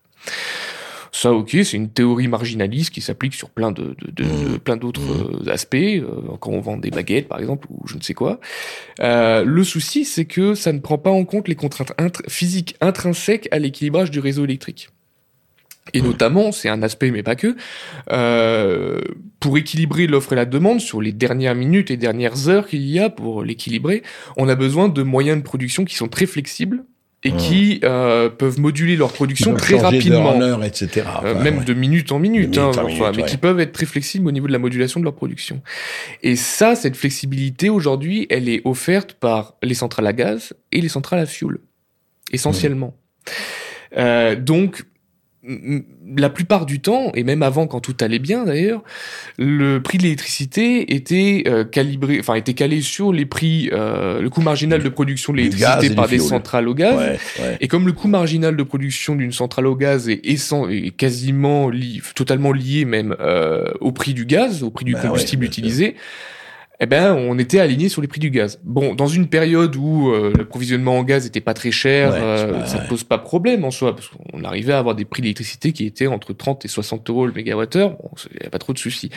Ça, 1.12 1.32
ok, 1.32 1.52
c'est 1.52 1.78
une 1.78 1.90
théorie 1.90 2.28
marginaliste 2.28 2.90
qui 2.90 3.00
s'applique 3.00 3.36
sur 3.36 3.50
plein 3.50 3.72
de, 3.72 3.96
de, 4.06 4.12
de- 4.12 4.24
Mmh. 4.26 4.52
de- 4.54 4.58
plein 4.58 4.76
d'autres 4.76 5.46
euh, 5.48 5.50
aspects, 5.50 5.76
euh, 5.76 6.04
quand 6.42 6.52
on 6.52 6.60
vend 6.60 6.76
des 6.76 6.90
baguettes 6.92 7.30
par 7.30 7.40
exemple 7.40 7.68
ou 7.70 7.88
je 7.88 7.96
ne 7.96 8.02
sais 8.02 8.14
quoi. 8.14 8.42
Euh, 9.00 9.46
le 9.46 9.64
souci, 9.64 10.04
c'est 10.04 10.26
que 10.26 10.56
ça 10.56 10.74
ne 10.74 10.80
prend 10.80 10.98
pas 10.98 11.12
en 11.12 11.24
compte 11.24 11.48
les 11.48 11.56
contraintes 11.56 11.94
intr- 11.98 12.30
physiques 12.30 12.76
intrinsèques 12.82 13.48
à 13.52 13.60
l'équilibrage 13.60 14.12
du 14.12 14.20
réseau 14.20 14.44
électrique. 14.44 14.90
Et 15.94 16.02
notamment, 16.02 16.52
c'est 16.52 16.68
un 16.68 16.82
aspect, 16.82 17.12
mais 17.12 17.24
pas 17.24 17.36
que, 17.36 17.56
euh, 18.12 19.00
pour 19.40 19.58
équilibrer 19.58 20.08
l'offre 20.08 20.34
et 20.34 20.36
la 20.36 20.46
demande 20.46 20.82
sur 20.82 21.02
les 21.02 21.12
dernières 21.12 21.56
minutes 21.56 21.92
et 21.92 21.98
dernières 21.98 22.50
heures 22.50 22.68
qu'il 22.68 22.86
y 22.88 23.00
a 23.00 23.10
pour 23.10 23.44
l'équilibrer, 23.44 24.02
on 24.36 24.50
a 24.50 24.56
besoin 24.56 24.90
de 24.90 25.04
moyens 25.04 25.38
de 25.38 25.44
production 25.44 25.86
qui 25.86 25.96
sont 25.96 26.08
très 26.08 26.26
flexibles 26.26 26.84
et 27.26 27.32
Mmh. 27.32 27.38
qui 27.38 27.80
euh, 27.84 28.30
peuvent 28.30 28.60
moduler 28.60 28.96
leur 28.96 29.12
production 29.12 29.56
très 29.56 29.78
rapidement. 29.80 30.30
en 30.30 30.42
heure, 30.42 30.64
etc. 30.64 31.08
Euh, 31.24 31.42
même 31.42 31.60
ouais. 31.60 31.66
de 31.66 31.74
minute 31.74 32.12
en 32.12 32.20
minute, 32.20 32.58
hein, 32.58 32.66
minute 32.66 32.78
en 32.78 32.82
enfin, 32.82 32.84
minute, 32.84 33.04
mais 33.16 33.24
ouais. 33.24 33.30
qui 33.30 33.38
peuvent 33.38 33.60
être 33.60 33.72
très 33.72 33.88
flexibles 33.88 34.28
au 34.28 34.32
niveau 34.32 34.46
de 34.46 34.52
la 34.52 34.60
modulation 34.60 35.00
de 35.00 35.06
leur 35.06 35.16
production. 35.16 35.62
Et 36.22 36.36
ça, 36.36 36.76
cette 36.76 36.96
flexibilité 36.96 37.70
aujourd'hui, 37.70 38.28
elle 38.30 38.48
est 38.48 38.62
offerte 38.64 39.14
par 39.14 39.56
les 39.64 39.74
centrales 39.74 40.06
à 40.06 40.14
gaz 40.14 40.54
et 40.72 40.82
les 40.82 40.90
centrales 40.90 41.20
à 41.20 41.26
fioul, 41.26 41.62
essentiellement. 42.32 42.96
Mmh. 42.96 43.32
Euh, 43.98 44.36
donc, 44.36 44.84
la 46.18 46.30
plupart 46.30 46.66
du 46.66 46.80
temps, 46.80 47.12
et 47.16 47.24
même 47.24 47.44
avant 47.44 47.68
quand 47.68 47.80
tout 47.80 47.96
allait 48.02 48.20
bien 48.20 48.46
d'ailleurs, 48.46 48.84
le 49.38 49.80
prix 49.80 49.98
de 49.98 50.04
l'électricité 50.04 50.96
était 50.96 51.44
euh, 51.48 51.64
calibré, 51.64 52.20
enfin 52.20 52.36
était 52.36 52.54
calé 52.54 52.82
sur 52.82 53.12
les 53.12 53.26
prix, 53.26 53.70
euh, 53.72 54.22
le 54.22 54.30
coût 54.30 54.42
marginal 54.42 54.82
de 54.84 54.90
production 54.90 55.34
de 55.34 55.38
l'électricité 55.38 55.90
par 55.92 56.08
des 56.08 56.20
centrales 56.20 56.68
au 56.68 56.74
gaz. 56.74 57.18
Et 57.60 57.68
comme 57.68 57.86
le 57.86 57.94
coût 57.94 58.08
marginal 58.08 58.56
de 58.56 58.64
production 58.64 59.16
d'une 59.16 59.32
centrale 59.32 59.68
au 59.68 59.76
gaz 59.76 60.10
est, 60.10 60.22
est 60.26 60.96
quasiment 60.96 61.72
totalement 62.16 62.52
lié 62.52 62.86
même 62.86 63.16
euh, 63.20 63.72
au 63.80 63.92
prix 63.92 64.14
du 64.14 64.26
gaz, 64.26 64.64
au 64.64 64.72
prix 64.72 64.86
du 64.86 64.94
bah 64.94 65.02
combustible 65.02 65.46
utilisé 65.46 65.96
eh 66.80 66.86
ben, 66.86 67.14
on 67.14 67.38
était 67.40 67.60
aligné 67.60 67.88
sur 67.88 68.02
les 68.02 68.08
prix 68.08 68.20
du 68.20 68.30
gaz. 68.30 68.60
Bon, 68.64 68.96
dans 68.96 69.08
une 69.08 69.28
période 69.28 69.76
où 69.76 70.10
euh, 70.10 70.34
l'approvisionnement 70.38 70.98
en 70.98 71.04
gaz 71.04 71.26
était 71.26 71.42
pas 71.42 71.54
très 71.54 71.72
cher, 71.72 72.12
euh, 72.14 72.66
ça 72.66 72.84
ne 72.84 72.88
pose 72.88 73.04
pas 73.04 73.18
problème 73.18 73.64
en 73.64 73.72
soi, 73.72 73.96
parce 73.96 74.10
qu'on 74.10 74.44
arrivait 74.44 74.74
à 74.74 74.80
avoir 74.80 74.96
des 74.96 75.06
prix 75.06 75.22
d'électricité 75.22 75.72
qui 75.72 75.86
étaient 75.86 76.08
entre 76.08 76.34
30 76.34 76.66
et 76.66 76.68
60 76.68 77.10
euros 77.10 77.26
le 77.26 77.34
mégawattheure. 77.34 77.92
Bon, 77.92 78.12
il 78.32 78.42
n'y 78.42 78.48
a 78.48 78.50
pas 78.50 78.60
trop 78.60 78.74
de 78.74 78.78
soucis. 78.78 79.10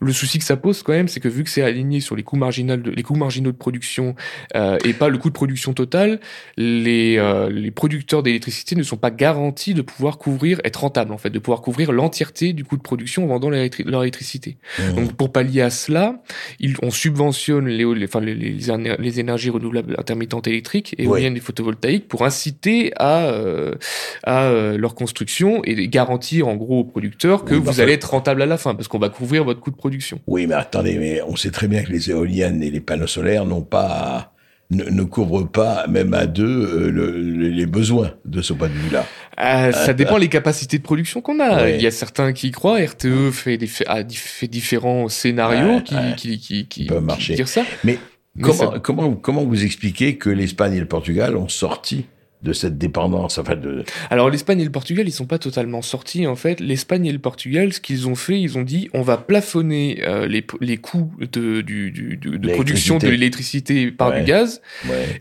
Le 0.00 0.12
souci 0.12 0.38
que 0.38 0.44
ça 0.44 0.56
pose 0.56 0.82
quand 0.82 0.92
même, 0.92 1.08
c'est 1.08 1.20
que 1.20 1.28
vu 1.28 1.44
que 1.44 1.50
c'est 1.50 1.62
aligné 1.62 2.00
sur 2.00 2.14
les 2.14 2.22
coûts 2.22 2.36
marginaux 2.36 2.76
de, 2.76 2.90
les 2.90 3.02
coûts 3.02 3.14
marginaux 3.14 3.52
de 3.52 3.56
production 3.56 4.14
euh, 4.54 4.78
et 4.84 4.92
pas 4.92 5.08
le 5.08 5.18
coût 5.18 5.28
de 5.28 5.34
production 5.34 5.72
total, 5.72 6.20
les, 6.56 7.16
euh, 7.18 7.50
les 7.50 7.70
producteurs 7.70 8.22
d'électricité 8.22 8.76
ne 8.76 8.82
sont 8.82 8.96
pas 8.96 9.10
garantis 9.10 9.74
de 9.74 9.82
pouvoir 9.82 10.18
couvrir, 10.18 10.60
être 10.64 10.80
rentables 10.80 11.12
en 11.12 11.18
fait, 11.18 11.30
de 11.30 11.38
pouvoir 11.38 11.60
couvrir 11.60 11.92
l'entièreté 11.92 12.52
du 12.52 12.64
coût 12.64 12.76
de 12.76 12.82
production 12.82 13.24
en 13.24 13.26
vendant 13.26 13.50
leur, 13.50 14.02
électricité. 14.02 14.56
Mmh. 14.78 14.92
Donc 14.94 15.12
pour 15.14 15.32
pallier 15.32 15.62
à 15.62 15.70
cela, 15.70 16.22
ils, 16.60 16.76
on 16.82 16.90
subventionne 16.90 17.66
les, 17.66 17.84
les, 17.94 18.04
enfin, 18.04 18.20
les, 18.20 18.34
les, 18.34 19.20
énergies 19.20 19.50
renouvelables 19.50 19.96
intermittentes 19.98 20.46
électriques, 20.46 20.94
éoliennes 20.98 21.36
et 21.36 21.40
photovoltaïques 21.40 22.06
pour 22.06 22.24
inciter 22.24 22.92
à, 22.96 23.26
euh, 23.26 23.74
à 24.22 24.44
euh, 24.44 24.78
leur 24.78 24.94
construction 24.94 25.62
et 25.64 25.88
garantir 25.88 26.46
en 26.48 26.56
gros 26.56 26.80
aux 26.80 26.84
producteurs 26.84 27.44
que 27.44 27.54
vous 27.54 27.80
allez 27.80 27.94
être 27.94 28.10
rentable 28.10 28.42
à 28.42 28.46
la 28.46 28.56
fin 28.56 28.74
parce 28.74 28.88
qu'on 28.88 28.98
va 28.98 29.08
couvrir 29.08 29.44
votre 29.44 29.60
coût 29.60 29.70
de 29.70 29.76
production 29.76 29.87
oui, 30.26 30.46
mais 30.46 30.54
attendez, 30.54 30.98
mais 30.98 31.22
on 31.22 31.36
sait 31.36 31.50
très 31.50 31.68
bien 31.68 31.82
que 31.82 31.90
les 31.90 32.10
éoliennes 32.10 32.62
et 32.62 32.70
les 32.70 32.80
panneaux 32.80 33.06
solaires 33.06 33.44
n'ont 33.44 33.62
pas 33.62 34.32
ne, 34.70 35.02
couvrent 35.02 35.50
pas, 35.50 35.86
même 35.86 36.12
à 36.12 36.26
deux, 36.26 36.44
euh, 36.44 37.50
les 37.50 37.66
besoins 37.66 38.12
de 38.24 38.42
ce 38.42 38.52
point 38.52 38.68
de 38.68 38.74
vue-là. 38.74 39.06
Euh, 39.40 39.72
ça 39.72 39.94
dépend 39.94 40.18
des 40.20 40.28
capacités 40.28 40.78
de 40.78 40.82
production 40.82 41.20
qu'on 41.20 41.40
a. 41.40 41.70
Il 41.70 41.80
y 41.80 41.86
a 41.86 41.90
certains 41.90 42.32
qui 42.32 42.50
croient. 42.50 42.78
RTE 42.78 43.30
fait, 43.32 43.56
des, 43.56 43.66
fait 43.66 44.46
différents 44.46 45.08
scénarios 45.08 45.80
qui, 45.80 45.96
qui, 46.16 46.38
qui, 46.38 46.66
qui, 46.66 46.84
peuvent 46.84 47.02
marcher. 47.02 47.34
Qui 47.34 47.46
ça. 47.46 47.62
Mais, 47.84 47.98
comment, 48.42 48.78
comment, 48.80 49.14
comment 49.14 49.44
vous 49.44 49.64
expliquez 49.64 50.16
que 50.16 50.28
l'Espagne 50.28 50.74
et 50.74 50.80
le 50.80 50.88
Portugal 50.88 51.36
ont 51.36 51.48
sorti 51.48 52.04
de 52.42 52.52
cette 52.52 52.78
dépendance 52.78 53.38
enfin 53.38 53.56
de 53.56 53.84
alors 54.10 54.30
l'Espagne 54.30 54.60
et 54.60 54.64
le 54.64 54.70
Portugal 54.70 55.08
ils 55.08 55.12
sont 55.12 55.26
pas 55.26 55.38
totalement 55.38 55.82
sortis 55.82 56.26
en 56.26 56.36
fait. 56.36 56.60
l'Espagne 56.60 57.06
et 57.06 57.12
le 57.12 57.18
Portugal 57.18 57.72
ce 57.72 57.80
qu'ils 57.80 58.06
ont 58.06 58.14
fait 58.14 58.40
ils 58.40 58.56
ont 58.56 58.62
dit 58.62 58.88
on 58.94 59.02
va 59.02 59.16
plafonner 59.16 60.02
euh, 60.06 60.28
les, 60.28 60.46
les 60.60 60.76
coûts 60.76 61.12
de, 61.18 61.60
du, 61.62 61.90
du, 61.90 62.16
de 62.16 62.52
production 62.52 62.98
de 62.98 63.08
l'électricité 63.08 63.90
par 63.90 64.12
du 64.12 64.22
gaz. 64.22 64.60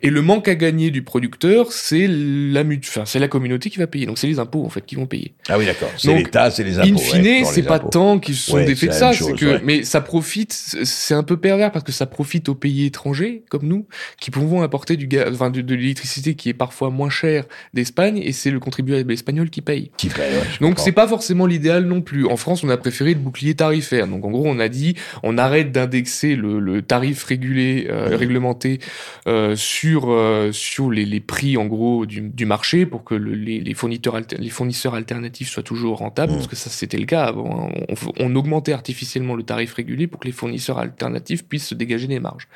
Et 0.02 0.10
le 0.10 0.22
manque 0.22 0.48
à 0.48 0.56
gagner 0.56 0.92
du 0.92 1.02
producteur 1.02 1.72
c'est 1.72 2.08
la 2.08 2.64
enfin, 2.64 3.06
c'est 3.06 3.20
la 3.20 3.28
communauté 3.28 3.70
qui 3.70 3.80
va 3.80 3.88
payer. 3.88 4.06
Donc 4.06 4.18
c'est 4.18 4.28
les 4.28 4.40
impôts 4.40 4.64
en 4.66 4.70
fait 4.70 4.86
qui 4.86 4.96
vont 4.96 5.08
payer. 5.08 5.34
Ah 5.50 5.58
oui 5.58 5.66
d'accord. 5.66 5.90
C'est 5.98 6.14
l'État 6.14 6.52
c'est 6.52 6.64
les 6.64 6.78
impôts 6.80 6.94
in 6.94 6.98
fine 6.98 7.46
c'est 7.46 7.64
pas 7.64 7.80
tant 7.80 8.20
qu'ils 8.20 8.36
sont 8.36 8.58
des 8.58 8.76
faits 8.76 8.90
de 8.90 8.94
ça 8.94 9.14
c'est 9.14 9.34
que 9.34 9.60
mais 9.64 9.84
ça 9.84 10.02
profite 10.02 10.54
c'est 10.54 11.14
un 11.14 11.24
peu 11.24 11.38
pervers 11.38 11.72
parce 11.72 11.84
que 11.84 11.92
ça 11.92 12.06
profite 12.06 12.50
aux 12.50 12.56
pays 12.56 12.86
étrangers 12.86 13.44
comme 13.50 13.68
nous 13.68 13.88
qui 14.20 14.30
pouvons 14.30 14.62
apporter 14.62 14.98
du 14.98 15.08
gaz 15.08 15.34
enfin 15.34 15.50
de, 15.50 15.62
de 15.62 15.76
l'électricité 15.76 16.36
qui 16.36 16.50
est 16.50 16.54
parfois 16.54 16.90
moins 16.90 17.07
cher 17.10 17.46
d'Espagne 17.74 18.20
et 18.24 18.32
c'est 18.32 18.52
le 18.52 18.60
contribuable 18.60 19.12
espagnol 19.12 19.50
qui 19.50 19.62
paye. 19.62 19.92
Qui 19.98 20.10
paye 20.10 20.28
donc 20.62 20.80
c'est 20.80 20.92
pas 20.92 21.08
forcément 21.08 21.46
l'idéal 21.46 21.86
non 21.86 22.02
plus. 22.02 22.26
En 22.26 22.38
France, 22.38 22.64
on 22.64 22.70
a 22.70 22.78
préféré 22.78 23.14
le 23.14 23.20
bouclier 23.20 23.56
tarifaire. 23.56 24.08
Donc 24.08 24.26
en 24.26 24.32
gros, 24.32 24.46
on 24.46 24.60
a 24.60 24.70
dit 24.70 24.96
on 25.24 25.38
arrête 25.38 25.72
d'indexer 25.72 26.36
le, 26.36 26.82
tarif 26.82 27.24
régulé, 27.24 27.88
euh, 27.90 28.16
réglementé 28.16 28.80
euh, 29.28 29.56
sur 29.56 30.10
euh, 30.10 30.52
sur 30.52 30.92
les, 30.92 31.06
les, 31.06 31.20
prix 31.20 31.58
en 31.58 31.66
gros 31.66 32.06
du, 32.06 32.46
marché 32.46 32.86
pour 32.86 33.04
que 33.04 33.16
les, 33.16 33.60
les, 33.60 33.74
fournisseurs 33.74 34.22
les 34.38 34.50
fournisseurs 34.50 34.94
alternatifs 34.94 35.50
soient 35.50 35.64
toujours 35.64 35.98
rentables 35.98 36.34
parce 36.34 36.48
que 36.48 36.56
ça 36.56 36.70
c'était 36.70 36.98
le 36.98 37.06
cas 37.06 37.24
avant. 37.26 37.70
Hein. 37.76 37.96
On, 38.20 38.36
augmentait 38.36 38.74
artificiellement 38.74 39.36
le 39.36 39.44
tarif 39.44 39.74
régulé 39.74 40.06
pour 40.06 40.20
que 40.20 40.28
les 40.28 40.32
fournisseurs 40.32 40.78
alternatifs 40.78 41.46
puissent 41.46 41.68
se 41.68 41.76
dégager 41.76 42.08
des 42.08 42.20
marges. 42.20 42.48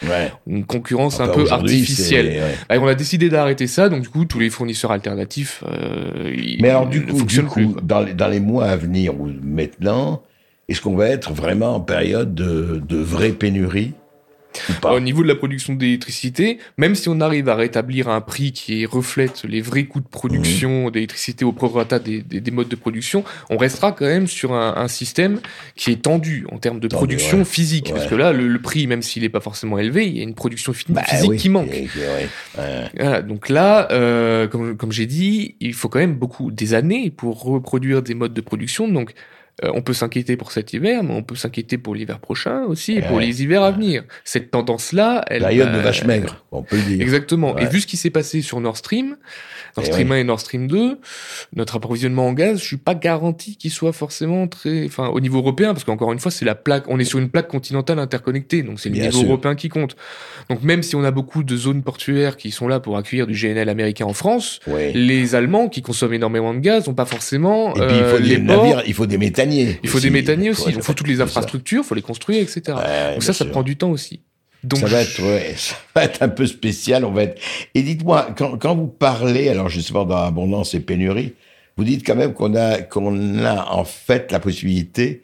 Une 0.46 0.66
concurrence 0.66 1.20
un 1.20 1.28
peu 1.28 1.50
artificielle. 1.50 2.42
on 2.70 2.88
a 2.88 2.96
décidé 2.96 3.30
d'arrêter 3.30 3.68
ça, 3.68 3.90
donc 3.90 4.02
du 4.02 4.10
coup 4.10 4.26
tous 4.26 4.40
les 4.42 4.50
fournisseurs 4.50 4.92
alternatifs. 4.92 5.64
Euh, 5.68 6.36
Mais 6.60 6.70
alors 6.70 6.88
du 6.88 7.06
coup, 7.06 7.24
dans, 7.82 8.02
les, 8.02 8.14
dans, 8.14 8.28
les, 8.28 8.40
mois 8.40 8.66
à 8.66 8.76
venir 8.76 9.20
ou 9.20 9.30
maintenant, 9.42 10.22
est-ce 10.68 10.82
qu'on 10.82 10.96
va 10.96 11.08
être 11.08 11.34
vraiment 11.34 11.76
en 11.76 11.80
période 11.80 12.34
de, 12.34 12.82
de 12.88 12.98
vraie 12.98 13.32
pénurie 13.32 13.94
au 14.84 15.00
niveau 15.00 15.24
de 15.24 15.28
la 15.28 15.36
production 15.36 15.74
d'électricité, 15.74 16.60
même 16.78 16.96
si 16.96 17.10
on 17.10 17.22
arrive 17.22 17.50
à 17.50 17.56
rétablir 17.56 18.10
un 18.10 18.22
prix 18.22 18.52
qui 18.52 18.86
reflète 18.86 19.44
les 19.44 19.62
vrais 19.62 19.86
coûts 19.86 20.02
de 20.02 20.08
production 20.08 20.88
mmh. 20.88 20.92
d'électricité 20.92 21.46
au 21.46 21.52
prorata 21.52 22.00
des, 22.00 22.22
des, 22.22 22.52
modes 22.52 22.70
de 22.70 22.76
production, 22.76 23.24
on 23.50 23.58
restera 23.58 23.92
quand 23.92 24.06
même 24.06 24.28
sur 24.28 24.54
un, 24.54 24.76
un 24.76 24.88
système 24.88 25.40
qui 25.76 25.92
est 25.92 26.02
tendu 26.02 26.46
en 26.52 26.58
termes 26.58 26.80
de 26.80 26.88
production 26.88 27.46
physique. 27.46 27.92
Parce 27.94 28.08
que 28.08 28.16
là, 28.16 28.34
le, 28.34 28.62
prix, 28.62 28.88
même 28.88 29.02
s'il 29.02 29.24
n'est 29.24 29.30
pas 29.30 29.40
forcément 29.40 29.78
élevé, 29.80 30.08
il 30.08 30.18
y 30.18 30.20
a 30.20 30.24
une 30.24 30.36
production 30.36 30.74
bah 30.90 31.04
physique 31.04 31.36
qui 31.38 31.50
manque. 31.50 31.72
Voilà, 32.56 33.22
donc 33.22 33.50
là, 33.50 33.88
euh, 33.92 34.48
comme, 34.48 34.78
comme 34.78 34.92
j'ai 34.92 35.06
dit, 35.06 35.56
il 35.60 35.74
faut 35.74 35.90
quand 35.90 36.00
même 36.00 36.16
beaucoup 36.16 36.52
des 36.52 36.74
années 36.74 37.12
pour 37.12 37.42
reproduire 37.44 38.02
des 38.02 38.14
modes 38.14 38.34
de 38.34 38.42
production. 38.42 38.88
Donc 38.88 39.14
euh, 39.64 39.72
on 39.74 39.82
peut 39.82 39.94
s'inquiéter 39.94 40.38
pour 40.38 40.52
cet 40.52 40.74
hiver, 40.74 41.04
mais 41.04 41.14
on 41.14 41.24
peut 41.24 41.36
s'inquiéter 41.36 41.78
pour 41.78 41.94
l'hiver 41.94 42.20
prochain 42.20 42.64
aussi 42.64 42.94
et 42.94 43.02
pour 43.02 43.20
les 43.20 43.44
hivers 43.44 43.64
à 43.64 43.72
venir. 43.72 44.04
Cette 44.24 44.52
tendance-là, 44.52 45.24
elle... 45.28 45.42
Période 45.42 45.72
de 45.72 45.80
vache 45.80 46.04
maigre, 46.04 46.44
on 46.52 46.64
peut 46.64 46.78
le 46.78 46.84
dire. 46.84 47.02
Exactement. 47.02 47.58
Et 47.58 47.66
vu 47.66 47.82
ce 47.82 47.88
qui 47.88 47.98
s'est 47.98 48.10
passé 48.10 48.42
sur 48.42 48.60
Nord 48.60 48.78
Stream, 48.78 49.18
Nord 49.78 49.86
Stream 49.86 50.12
1 50.12 50.16
et 50.18 50.24
Nord 50.24 50.40
Stream 50.40 50.68
2, 50.68 51.00
notre 51.56 51.76
approvisionnement 51.76 52.28
en 52.28 52.34
gaz, 52.34 52.60
je 52.60 52.66
suis 52.66 52.78
pas 52.78 52.96
garanti 52.96 53.56
qu'il 53.56 53.72
soit 53.72 53.94
forcément 53.94 54.48
très... 54.48 54.86
Enfin, 54.86 55.08
au 55.10 55.20
niveau 55.20 55.40
européen, 55.40 55.74
parce 55.74 55.84
qu'encore 55.84 56.12
une 56.12 56.20
fois, 56.20 56.32
c'est 56.32 56.46
la 56.46 56.56
plaque... 56.56 56.86
On 56.88 57.00
est 57.00 57.06
sur 57.06 57.20
une 57.20 57.30
plaque 57.30 57.48
continentale 57.48 58.00
interconnectée, 58.00 58.64
donc 58.64 58.80
c'est 58.80 58.90
le 58.90 58.96
niveau 58.96 59.24
européen 59.24 59.56
qui 59.56 59.70
compte. 59.70 59.96
Donc 60.50 60.64
même 60.64 60.84
si 60.84 60.96
on 60.96 61.04
a 61.04 61.12
beaucoup 61.12 61.44
de 61.44 61.56
zones 61.56 61.84
portuaires 61.84 62.38
qui 62.38 62.52
sont 62.52 62.68
là 62.68 62.80
pour 62.80 62.98
accueillir 62.98 63.28
du 63.28 63.34
GNL 63.34 63.70
américain 63.70 64.06
en 64.06 64.14
France, 64.14 64.60
les 64.68 65.36
Allemands, 65.36 65.70
qui 65.70 65.82
consomment 65.82 66.14
énormément 66.14 66.54
de 66.54 66.60
gaz, 66.60 66.88
n'ont 66.88 66.94
pas 66.94 67.06
forcément... 67.06 67.76
Et 67.76 67.88
puis 67.88 67.98
il 67.98 68.04
faut 68.04 68.16
euh, 68.16 68.20
des 68.20 68.38
navires, 68.40 68.84
il 68.86 68.94
faut 68.94 69.06
des 69.06 69.18
il 69.52 69.90
faut 69.90 70.00
des 70.00 70.10
méthaniers 70.10 70.50
aussi. 70.50 70.70
Il 70.70 70.82
faut 70.82 70.94
toutes 70.94 71.08
les 71.08 71.22
infrastructures, 71.22 71.84
il 71.84 71.88
faut 71.88 71.96
les 71.96 72.02
construire, 72.02 72.42
etc. 72.42 72.78
Donc 73.14 73.24
ça, 73.24 73.34
ça 73.34 73.46
prend 73.46 73.64
du 73.64 73.78
temps 73.78 73.92
aussi. 73.92 74.22
Donc 74.64 74.80
ça 74.80 74.86
va 74.88 75.02
être, 75.02 75.22
ouais, 75.24 75.56
ça 75.58 75.76
va 75.96 76.04
être 76.04 76.22
un 76.22 76.30
peu 76.30 76.46
spécial. 76.46 77.04
On 77.04 77.12
va 77.12 77.24
être. 77.24 77.42
Et 77.74 77.82
dites-moi, 77.82 78.30
quand, 78.38 78.58
quand 78.58 78.76
vous 78.76 78.88
parlez, 78.88 79.50
alors 79.50 79.70
je 79.70 79.80
sais 79.80 79.94
pas 79.94 80.06
dans 80.06 80.18
abondance 80.18 80.76
et 80.76 80.80
pénurie, 80.80 81.34
vous 81.78 81.84
dites 81.84 82.06
quand 82.06 82.16
même 82.16 82.34
qu'on 82.34 82.56
a 82.56 82.82
qu'on 82.82 83.44
a 83.44 83.72
en 83.72 83.86
fait 83.86 84.32
la 84.32 84.40
possibilité 84.40 85.24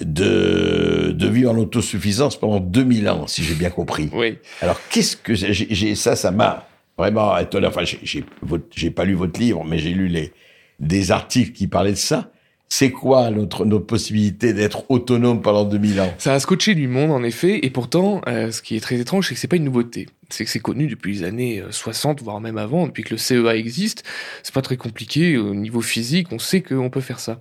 de 0.00 1.12
de 1.12 1.28
vivre 1.28 1.50
en 1.50 1.58
autosuffisance 1.58 2.38
pendant 2.38 2.60
2000 2.60 3.08
ans, 3.08 3.26
si 3.26 3.42
j'ai 3.42 3.54
bien 3.54 3.70
compris. 3.70 4.10
Oui. 4.12 4.38
Alors 4.62 4.80
qu'est-ce 4.90 5.16
que 5.16 5.34
j'ai 5.34 5.94
ça, 5.96 6.14
ça 6.14 6.30
m'a 6.30 6.68
vraiment 6.96 7.36
étonné. 7.36 7.66
Enfin, 7.66 7.82
j'ai 7.82 8.90
pas 8.90 9.04
lu 9.04 9.14
votre 9.14 9.40
livre, 9.40 9.64
mais 9.64 9.78
j'ai 9.78 9.90
lu 9.90 10.06
les 10.06 10.32
des 10.78 11.10
articles 11.10 11.50
qui 11.50 11.66
parlaient 11.66 11.90
de 11.90 11.96
ça 11.96 12.30
c'est 12.68 12.90
quoi 12.90 13.30
notre, 13.30 13.64
notre 13.64 13.86
possibilité 13.86 14.52
d'être 14.52 14.90
autonome 14.90 15.40
pendant 15.40 15.64
2000 15.64 16.00
ans? 16.00 16.14
Ça 16.18 16.34
a 16.34 16.40
scotché 16.40 16.74
du 16.74 16.86
monde, 16.86 17.10
en 17.10 17.22
effet, 17.22 17.64
et 17.64 17.70
pourtant, 17.70 18.20
euh, 18.28 18.50
ce 18.50 18.62
qui 18.62 18.76
est 18.76 18.80
très 18.80 18.96
étrange, 18.96 19.28
c'est 19.28 19.34
que 19.34 19.40
c'est 19.40 19.48
pas 19.48 19.56
une 19.56 19.64
nouveauté. 19.64 20.08
C'est 20.28 20.44
que 20.44 20.50
c'est 20.50 20.60
connu 20.60 20.86
depuis 20.86 21.14
les 21.14 21.24
années 21.24 21.62
60, 21.70 22.20
euh, 22.20 22.24
voire 22.24 22.40
même 22.40 22.58
avant, 22.58 22.86
depuis 22.86 23.04
que 23.04 23.14
le 23.14 23.18
CEA 23.18 23.56
existe. 23.56 24.04
C'est 24.42 24.54
pas 24.54 24.62
très 24.62 24.76
compliqué 24.76 25.38
au 25.38 25.54
niveau 25.54 25.80
physique, 25.80 26.28
on 26.30 26.38
sait 26.38 26.60
qu'on 26.60 26.90
peut 26.90 27.00
faire 27.00 27.20
ça. 27.20 27.40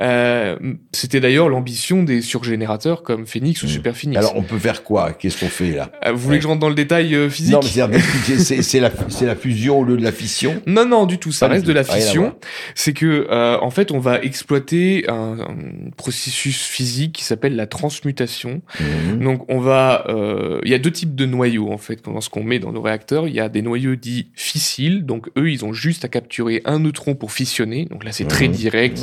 Euh, 0.00 0.56
c'était 0.92 1.18
d'ailleurs 1.18 1.48
l'ambition 1.48 2.04
des 2.04 2.22
surgénérateurs 2.22 3.02
comme 3.02 3.26
Phoenix 3.26 3.62
ou 3.62 3.66
mmh. 3.66 3.70
Super 3.70 3.96
Phoenix. 3.96 4.18
Alors 4.18 4.36
on 4.36 4.42
peut 4.42 4.58
faire 4.58 4.84
quoi? 4.84 5.12
Qu'est-ce 5.12 5.40
qu'on 5.40 5.48
fait 5.48 5.72
là? 5.72 5.90
Euh, 6.06 6.12
Vous 6.12 6.18
voulez 6.18 6.38
que 6.38 6.44
je 6.44 6.48
rentre 6.48 6.60
dans 6.60 6.68
le 6.68 6.76
détail 6.76 7.14
euh, 7.14 7.28
physique? 7.28 7.54
Non, 7.54 7.88
mais 7.88 7.98
c'est 7.98 8.80
la, 8.80 8.92
la 9.22 9.36
fusion 9.36 9.80
au 9.80 9.84
lieu 9.84 9.96
de 9.96 10.02
la 10.02 10.12
fission 10.12 10.62
Non, 10.66 10.86
non, 10.86 11.06
du 11.06 11.18
tout. 11.18 11.32
Ça 11.32 11.48
reste 11.48 11.66
de 11.66 11.72
la 11.72 11.84
fission. 11.84 12.34
C'est 12.74 12.92
que 12.92 13.26
en 13.60 13.70
fait, 13.70 13.90
on 13.90 13.98
va 13.98 14.20
exploiter 14.22 15.08
un, 15.08 15.36
processus 15.96 16.62
physique 16.62 17.12
qui 17.12 17.24
s'appelle 17.24 17.56
la 17.56 17.66
transmutation. 17.66 18.62
Mmh. 18.78 19.24
Donc 19.24 19.50
on 19.50 19.58
va, 19.58 20.04
il 20.64 20.70
y 20.70 20.74
a 20.74 20.78
deux 20.78 20.92
types 20.92 21.14
de 21.14 21.26
noyaux 21.26 21.72
en 21.72 21.78
fait 21.78 22.04
dans 22.04 22.20
ce 22.20 22.30
qu'on 22.30 22.44
met 22.44 22.58
dans 22.58 22.72
nos 22.72 22.82
réacteurs. 22.82 23.26
Il 23.26 23.34
y 23.34 23.40
a 23.40 23.48
des 23.48 23.62
noyaux 23.62 23.96
dits 23.96 24.28
fissiles. 24.34 25.04
Donc 25.04 25.28
eux, 25.36 25.50
ils 25.50 25.64
ont 25.64 25.72
juste 25.72 26.04
à 26.04 26.08
capturer 26.08 26.62
un 26.64 26.78
neutron 26.78 27.14
pour 27.14 27.32
fissionner. 27.32 27.86
Donc 27.86 28.04
là, 28.04 28.12
c'est 28.12 28.26
très 28.26 28.48
mmh. 28.48 28.52
direct. 28.52 28.98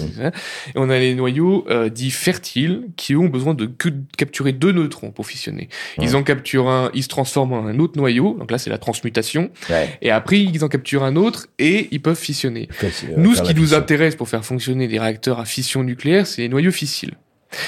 Et 0.76 0.78
on 0.85 0.85
a 0.90 0.98
les 1.00 1.16
noyaux 1.16 1.66
euh, 1.70 1.90
dits 1.90 2.12
fertiles 2.12 2.88
qui 2.96 3.16
ont 3.16 3.28
besoin 3.28 3.54
de, 3.54 3.70
capturer 4.18 4.52
deux 4.52 4.72
neutrons 4.72 5.12
pour 5.12 5.28
fissionner. 5.28 5.70
Ils 6.00 6.16
en 6.16 6.24
capturent 6.24 6.70
un, 6.70 6.92
ils 6.94 7.04
se 7.04 7.08
transforment 7.08 7.54
en 7.54 7.66
un 7.66 7.80
autre 7.80 7.98
noyau, 7.98 8.36
donc 8.38 8.52
là 8.52 8.58
c'est 8.58 8.70
la 8.70 8.78
transmutation, 8.78 9.52
Ouais. 9.70 9.98
et 10.02 10.12
après 10.12 10.40
ils 10.40 10.64
en 10.64 10.68
capturent 10.68 11.04
un 11.04 11.16
autre 11.16 11.48
et 11.60 11.88
ils 11.92 12.02
peuvent 12.02 12.18
fissionner. 12.18 12.68
Fait, 12.72 12.92
euh, 13.10 13.16
Nous, 13.18 13.36
ce 13.36 13.42
qui 13.42 13.56
nous 13.56 13.74
intéresse 13.74 14.16
pour 14.16 14.30
faire 14.30 14.46
fonctionner 14.46 14.88
des 14.88 15.00
réacteurs 15.00 15.40
à 15.40 15.46
fission 15.46 15.84
nucléaire, 15.84 16.28
c'est 16.28 16.42
les 16.42 16.50
noyaux 16.50 16.72
fissiles. 16.72 17.16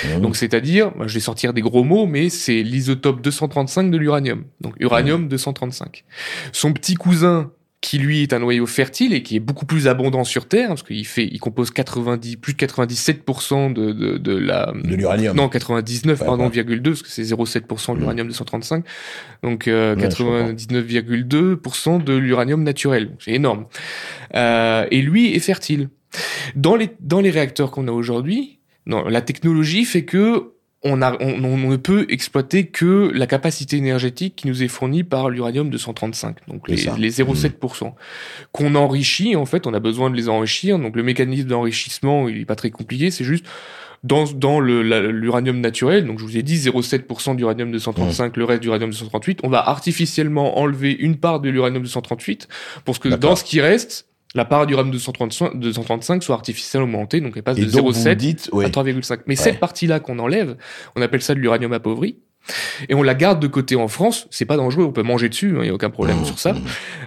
Mmh. 0.04 0.22
Donc, 0.22 0.36
c'est-à-dire, 0.36 0.92
je 1.06 1.14
vais 1.14 1.20
sortir 1.20 1.54
des 1.54 1.62
gros 1.62 1.84
mots, 1.84 2.06
mais 2.06 2.30
c'est 2.30 2.62
l'isotope 2.64 3.22
235 3.22 3.92
de 3.92 3.98
l'uranium. 3.98 4.44
Donc, 4.62 4.74
uranium 4.80 5.28
235. 5.28 6.04
Son 6.52 6.74
petit 6.74 6.96
cousin, 6.96 7.52
qui 7.80 8.00
lui 8.00 8.24
est 8.24 8.34
un 8.34 8.40
noyau 8.40 8.66
fertile 8.66 9.13
et 9.13 9.22
qui 9.22 9.36
est 9.36 9.40
beaucoup 9.40 9.66
plus 9.68 9.88
abondant 9.88 10.24
sur 10.24 10.48
Terre, 10.48 10.70
parce 10.70 10.82
qu'il 10.84 11.06
fait, 11.06 11.28
il 11.32 11.40
compose 11.40 11.70
90, 11.70 12.38
plus 12.38 12.54
de 12.54 12.58
97% 12.58 13.72
de, 13.72 13.92
de, 13.92 14.18
de 14.18 14.36
la, 14.36 14.74
de 14.84 14.96
l'uranium. 14.96 15.36
non, 15.38 15.48
99, 15.48 16.20
Ouais, 16.20 16.26
pardon, 16.26 16.46
ouais. 16.46 16.50
virgule 16.50 16.82
2, 16.82 16.92
parce 16.92 17.04
que 17.04 17.10
c'est 17.10 17.22
0,7% 17.24 17.94
de 17.94 17.98
Mm. 17.98 18.00
l'uranium 18.02 18.28
235. 18.28 18.84
Donc, 19.44 19.68
euh, 19.68 19.96
Ouais, 19.96 20.10
je 20.10 20.18
comprends. 20.18 20.48
99,2% 20.54 22.04
de 22.04 22.13
l'uranium 22.16 22.63
naturel. 22.63 23.12
C'est 23.20 23.34
énorme. 23.34 23.66
Euh, 24.36 24.86
et 24.92 25.02
lui 25.02 25.36
est 25.36 25.40
fertile. 25.40 25.90
Dans 26.56 26.76
les, 26.76 26.90
dans 27.00 27.20
les 27.20 27.30
réacteurs 27.30 27.70
qu'on 27.72 27.88
a 27.88 27.92
aujourd'hui, 27.92 28.60
non, 28.86 29.04
la 29.08 29.22
technologie 29.22 29.86
fait 29.86 30.04
que 30.06 30.54
on, 30.88 31.02
a, 31.02 31.15
on, 31.21 31.43
on 31.43 31.58
ne 31.58 31.76
peut 31.76 32.06
exploiter 32.10 32.67
que 32.67 33.12
la 33.13 33.28
capacité 33.28 33.78
énergétique 33.78 34.36
qui 34.36 34.47
nous 34.47 34.63
est 34.63 34.67
fournie 34.67 35.04
par 35.04 35.30
l'uranium 35.30 35.69
235, 35.69 36.38
donc 36.47 36.67
les, 36.67 36.78
ça. 36.78 36.95
les 36.97 37.12
0,7%. 37.12 37.93
Qu'on 38.52 38.76
enrichit, 38.76 39.36
en 39.36 39.45
fait, 39.45 39.67
on 39.67 39.73
a 39.73 39.80
besoin 39.80 40.10
de 40.10 40.15
les 40.15 40.30
enrichir. 40.30 40.80
Donc 40.80 40.95
le 40.95 41.04
mécanisme 41.04 41.47
d'enrichissement, 41.47 42.28
il 42.30 42.41
est 42.41 42.45
pas 42.45 42.56
très 42.56 42.71
compliqué, 42.71 43.12
c'est 43.12 43.23
juste 43.23 43.45
dans, 44.04 44.26
dans 44.26 44.60
l'uranium 44.60 45.60
naturel, 45.60 46.06
donc 46.06 46.19
je 46.19 46.23
vous 46.23 46.38
ai 46.38 46.43
dit 46.43 46.56
0,7% 46.56 47.36
d'uranium 47.36 47.71
235, 47.71 48.38
le 48.38 48.45
reste 48.45 48.62
d'uranium 48.62 48.91
238, 48.91 49.39
on 49.43 49.50
va 49.50 49.67
artificiellement 49.67 50.60
enlever 50.60 50.93
une 50.93 51.17
part 51.17 51.39
de 51.39 51.50
l'uranium 51.50 51.84
238 51.84 52.47
pour 52.86 53.00
que 53.00 53.10
dans 53.10 53.36
ce 53.36 53.43
qui 53.43 53.60
reste, 53.60 54.07
la 54.36 54.46
part 54.46 54.68
d'uranium 54.68 54.92
235, 54.92 55.56
235 55.60 56.22
soit 56.24 56.36
artificiellement 56.36 56.86
augmentée, 56.88 57.22
donc 57.22 57.34
elle 57.38 57.44
passe 57.44 57.58
Et 57.58 57.66
de 57.66 57.72
donc, 57.72 57.86
vous 57.86 57.92
0,7 57.94 58.16
dites, 58.16 58.50
à 58.52 58.56
oui, 58.56 58.66
3,5. 58.66 59.20
Mais 59.26 59.32
Ouais. 59.32 59.36
cette 59.36 59.60
partie-là 59.60 60.00
qu'on 60.00 60.20
enlève, 60.20 60.58
on 60.96 61.02
appelle 61.02 61.22
ça 61.22 61.34
de 61.34 61.40
l'uranium 61.40 61.74
appauvri. 61.74 62.18
Et 62.90 62.96
on 62.96 63.04
la 63.04 63.14
garde 63.16 63.40
de 63.42 63.48
côté 63.48 63.76
en 63.76 63.88
France. 63.88 64.28
C'est 64.32 64.46
pas 64.46 64.58
dangereux, 64.58 64.86
on 64.86 64.92
peut 64.92 65.04
manger 65.04 65.30
dessus, 65.30 65.50
il 65.56 65.62
n'y 65.62 65.70
a 65.70 65.74
aucun 65.74 65.90
problème 65.90 66.20
Mmh. 66.22 66.26
sur 66.26 66.40
ça. 66.40 66.56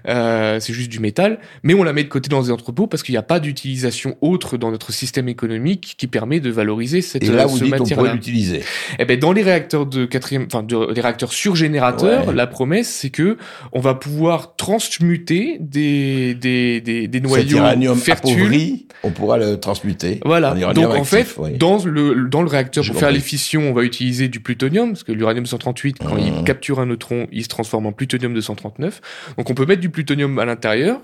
Euh, 0.09 0.61
c'est 0.61 0.72
juste 0.72 0.90
du 0.90 1.00
métal. 1.00 1.38
Mais 1.62 1.74
on 1.74 1.83
la 1.83 1.92
met 1.92 2.05
de 2.05 2.09
côté 2.09 2.29
dans 2.29 2.42
des 2.42 2.50
entrepôts 2.50 2.87
parce 2.87 3.03
qu'il 3.03 3.12
n'y 3.12 3.18
a 3.18 3.22
pas 3.22 3.40
d'utilisation 3.40 4.16
autre 4.20 4.57
dans 4.57 4.70
notre 4.70 4.92
système 4.92 5.29
économique 5.29 5.94
qui 5.98 6.07
permet 6.07 6.40
de 6.40 6.50
valoriser 6.50 7.00
cette, 7.03 7.24
et 7.24 7.29
là, 7.29 7.44
euh, 7.44 7.46
vous 7.46 7.59
dites, 7.59 7.66
on 7.74 7.79
matière-là. 7.79 7.96
pourrait 8.05 8.12
l'utiliser. 8.14 8.62
Eh 8.98 9.05
ben, 9.05 9.18
dans 9.18 9.33
les 9.33 9.42
réacteurs 9.42 9.87
de 9.87 10.05
quatrième, 10.05 10.46
enfin, 10.53 10.64
les 10.94 11.00
réacteurs 11.00 11.33
surgénérateurs, 11.33 12.29
Ouais. 12.29 12.35
la 12.35 12.46
promesse, 12.46 12.88
c'est 12.88 13.11
que 13.11 13.37
on 13.72 13.81
va 13.81 13.94
pouvoir 13.94 14.55
transmuter 14.57 15.57
des, 15.61 16.35
des, 16.35 16.81
des, 16.81 17.09
des 17.09 17.20
noyaux 17.20 17.94
fertiles. 17.94 18.79
on 19.03 19.11
pourra 19.11 19.38
le 19.38 19.59
transmuter. 19.59 20.20
Voilà. 20.24 20.55
Donc, 20.74 20.87
en 20.94 21.05
fait, 21.05 21.26
dans 21.59 21.79
le, 21.85 22.29
dans 22.29 22.42
le 22.42 22.48
réacteur, 22.48 22.85
pour 22.85 22.96
faire 22.96 23.11
les 23.11 23.20
fissions, 23.20 23.70
on 23.70 23.72
va 23.72 23.83
utiliser 23.83 24.29
du 24.29 24.40
plutonium, 24.40 24.90
parce 24.90 25.05
que 25.05 25.12
l'uranium 25.12 25.29
138, 25.46 25.98
quand 25.98 26.16
il 26.16 26.32
Mhm. 26.32 26.44
capture 26.44 26.80
un 26.80 26.86
neutron, 26.86 27.26
il 27.32 27.42
se 27.44 27.48
transforme 27.48 27.86
en 27.86 27.92
plutonium 27.92 28.34
239. 28.34 29.00
Donc, 29.38 29.50
on 29.50 29.54
peut 29.54 29.66
mettre 29.66 29.80
du 29.80 29.90
plutonium 29.90 30.38
à 30.38 30.44
l'intérieur. 30.44 31.00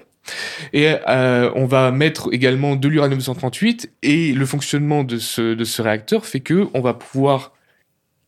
Et 0.73 0.89
euh, 1.09 1.51
on 1.55 1.67
va 1.67 1.93
mettre 1.93 2.31
également 2.33 2.75
de 2.75 2.89
l'uranium 2.89 3.19
238 3.19 3.93
et 4.03 4.33
le 4.33 4.45
fonctionnement 4.45 5.05
de 5.05 5.19
ce, 5.19 5.55
de 5.55 5.63
ce 5.65 5.81
réacteur 5.83 6.27
fait 6.27 6.41
que 6.41 6.67
on 6.75 6.81
va 6.81 6.95
pouvoir 6.95 7.53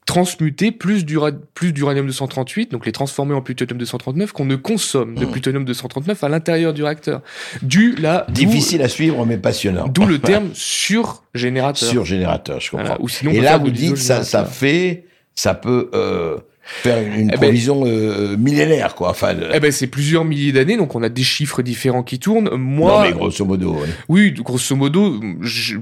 transmuter 0.06 0.70
plus 0.72 1.04
d'ura- 1.04 1.32
plus 1.52 1.72
d'uranium 1.72 2.06
238, 2.06 2.70
donc 2.72 2.86
les 2.86 2.92
transformer 2.92 3.34
en 3.34 3.42
plutonium 3.42 3.76
239 3.76 4.32
qu'on 4.32 4.46
ne 4.46 4.56
consomme 4.56 5.16
de 5.16 5.26
Mhm. 5.26 5.32
plutonium 5.32 5.64
239 5.66 6.24
à 6.24 6.30
l'intérieur 6.30 6.72
du 6.72 6.82
réacteur. 6.82 7.20
Dû 7.62 7.94
là, 7.96 8.24
Difficile 8.30 8.80
à 8.82 8.88
suivre, 8.88 9.26
mais 9.26 9.36
passionnant. 9.36 9.86
D'où 9.88 10.06
le 10.06 10.18
terme 10.18 10.48
surgénérateur. 10.54 11.88
Sur 11.90 12.04
générateur, 12.06 12.60
je 12.60 12.70
comprends. 12.70 12.86
Voilà, 12.86 13.00
ou 13.02 13.08
sinon, 13.08 13.32
on 13.32 13.34
et 13.34 13.40
là, 13.40 13.58
vous 13.58 13.70
dites, 13.70 13.98
ça, 13.98 14.22
ça 14.24 14.44
fait, 14.46 15.04
ça 15.38 15.54
peut 15.54 15.88
euh, 15.94 16.36
faire 16.62 17.00
une, 17.00 17.28
Eh 17.28 17.36
ben- 17.36 17.38
provision 17.38 17.84
euh, 17.86 18.36
millénaire, 18.36 18.96
quoi. 18.96 19.10
Enfin, 19.10 19.34
de- 19.34 19.48
Eh 19.54 19.60
ben, 19.60 19.70
c'est 19.70 19.86
plusieurs 19.86 20.24
milliers 20.24 20.50
d'années, 20.50 20.76
donc 20.76 20.96
on 20.96 21.02
a 21.04 21.08
des 21.08 21.22
chiffres 21.22 21.62
différents 21.62 22.02
qui 22.02 22.18
tournent. 22.18 22.50
non, 22.50 22.58
Moi, 22.58 23.02
mais 23.04 23.12
grosso 23.12 23.44
modo, 23.44 23.74
ouais. 23.74 23.86
oui, 24.08 24.32
grosso 24.32 24.74
modo, 24.74 25.20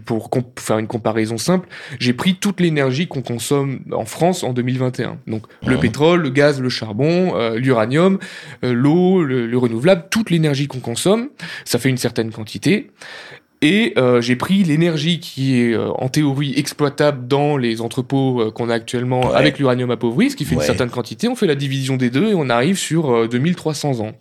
pour 0.04 0.28
faire 0.58 0.76
une 0.78 0.86
comparaison 0.86 1.38
simple, 1.38 1.68
j'ai 1.98 2.12
pris 2.12 2.34
toute 2.34 2.60
l'énergie 2.60 3.08
qu'on 3.08 3.22
consomme 3.22 3.80
en 3.92 4.04
France 4.04 4.44
en 4.44 4.52
2021. 4.52 5.16
Donc 5.26 5.44
le 5.66 5.78
pétrole, 5.78 6.20
le 6.20 6.30
gaz, 6.30 6.60
le 6.60 6.68
charbon, 6.68 7.32
euh, 7.34 7.56
l'uranium, 7.58 8.18
euh, 8.62 8.74
l'eau, 8.74 9.24
le, 9.24 9.46
le 9.46 9.58
renouvelable, 9.58 10.04
toute 10.10 10.28
l'énergie 10.30 10.66
qu'on 10.68 10.80
consomme, 10.80 11.30
ça 11.64 11.78
fait 11.78 11.88
une 11.88 11.96
certaine 11.98 12.30
quantité. 12.30 12.90
Et 13.62 13.94
euh, 13.96 14.20
j'ai 14.20 14.36
pris 14.36 14.62
l'énergie 14.64 15.18
qui 15.18 15.60
est 15.60 15.72
euh, 15.72 15.90
en 15.92 16.08
théorie 16.08 16.52
exploitable 16.58 17.26
dans 17.26 17.56
les 17.56 17.80
entrepôts 17.80 18.40
euh, 18.42 18.50
qu'on 18.50 18.68
a 18.68 18.74
actuellement 18.74 19.30
Ouais. 19.30 19.34
avec 19.36 19.58
l'uranium 19.58 19.90
appauvri, 19.90 20.30
ce 20.30 20.36
qui 20.36 20.44
fait 20.44 20.54
Ouais. 20.56 20.62
une 20.62 20.66
certaine 20.66 20.90
quantité. 20.90 21.26
On 21.28 21.36
fait 21.36 21.46
la 21.46 21.54
division 21.54 21.96
des 21.96 22.10
deux 22.10 22.28
et 22.28 22.34
on 22.34 22.48
arrive 22.50 22.76
sur 22.76 23.10
euh, 23.14 23.28
2300 23.28 24.00
ans. 24.00 24.12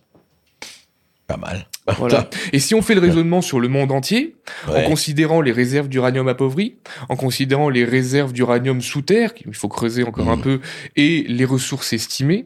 pas 1.27 1.37
mal. 1.37 1.67
Voilà. 1.97 2.29
Et 2.53 2.59
si 2.59 2.75
on 2.75 2.83
fait 2.83 2.93
le 2.93 3.01
raisonnement 3.01 3.41
sur 3.41 3.59
le 3.59 3.67
monde 3.67 3.91
entier, 3.91 4.35
Ouais. 4.67 4.85
en 4.85 4.87
considérant 4.89 5.41
les 5.41 5.51
réserves 5.51 5.87
d'uranium 5.89 6.27
appauvri, 6.27 6.75
en 7.09 7.15
considérant 7.15 7.69
les 7.69 7.83
réserves 7.83 8.31
d'uranium 8.31 8.79
sous 8.81 9.01
terre, 9.01 9.33
qu'il 9.33 9.51
faut 9.55 9.67
creuser 9.67 10.03
encore 10.03 10.29
un 10.29 10.35
Mhm. 10.35 10.41
peu, 10.43 10.59
et 10.95 11.23
les 11.27 11.45
ressources 11.45 11.93
estimées, 11.93 12.45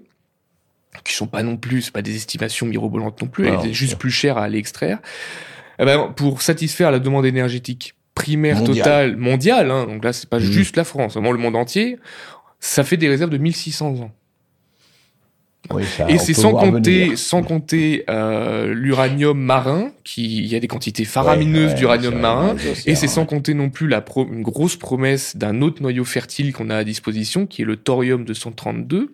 qui 1.03 1.13
sont 1.13 1.27
pas 1.27 1.43
non 1.43 1.57
plus, 1.57 1.81
c'est 1.83 1.91
pas 1.93 2.01
des 2.01 2.15
estimations 2.15 2.65
mirobolantes 2.65 3.21
non 3.21 3.27
plus, 3.27 3.47
elles 3.47 3.69
est 3.69 3.73
juste 3.73 3.91
sûr. 3.91 3.99
plus 3.99 4.11
cher 4.11 4.37
à 4.37 4.43
aller 4.45 4.57
extraire, 4.57 4.99
eh 5.79 5.85
ben, 5.85 6.13
pour 6.15 6.41
satisfaire 6.41 6.91
la 6.91 6.99
demande 6.99 7.25
énergétique 7.25 7.95
primaire 8.15 8.57
Mondiale. 8.57 8.75
totale 8.75 9.15
mondiale, 9.17 9.71
hein, 9.71 9.85
donc 9.85 10.03
là 10.03 10.11
c'est 10.13 10.29
pas 10.29 10.39
Mhm. 10.39 10.45
juste 10.51 10.75
la 10.75 10.83
France, 10.83 11.13
vraiment 11.13 11.31
le 11.31 11.37
monde 11.37 11.55
entier, 11.55 11.97
ça 12.59 12.83
fait 12.83 12.97
des 12.97 13.07
réserves 13.07 13.29
de 13.31 13.37
1600 13.37 13.95
ans. 14.01 14.11
Oui, 15.71 15.83
ça, 15.85 16.09
Et 16.09 16.17
c'est 16.17 16.33
sans 16.33 16.51
compter, 16.53 17.03
venir. 17.05 17.17
sans 17.17 17.43
compter 17.43 18.03
euh, 18.09 18.73
l'uranium 18.73 19.39
marin, 19.39 19.91
qui 20.03 20.37
il 20.39 20.47
y 20.47 20.55
a 20.55 20.59
des 20.59 20.67
quantités 20.67 21.05
faramineuses 21.05 21.65
Ouais, 21.65 21.69
ouais, 21.71 21.75
d'uranium 21.75 22.17
marin, 22.19 22.55
et 22.85 22.95
c'est 22.95 23.07
sans 23.07 23.25
compter 23.25 23.53
non 23.53 23.69
plus 23.69 23.87
la 23.87 24.01
pro- 24.01 24.25
une 24.25 24.41
grosse 24.41 24.77
promesse 24.77 25.35
d'un 25.37 25.61
autre 25.61 25.81
noyau 25.83 26.05
fertile 26.05 26.53
qu'on 26.53 26.69
a 26.69 26.77
à 26.77 26.83
disposition, 26.83 27.45
qui 27.45 27.61
est 27.61 27.65
le 27.65 27.75
thorium 27.75 28.23
232, 28.25 29.13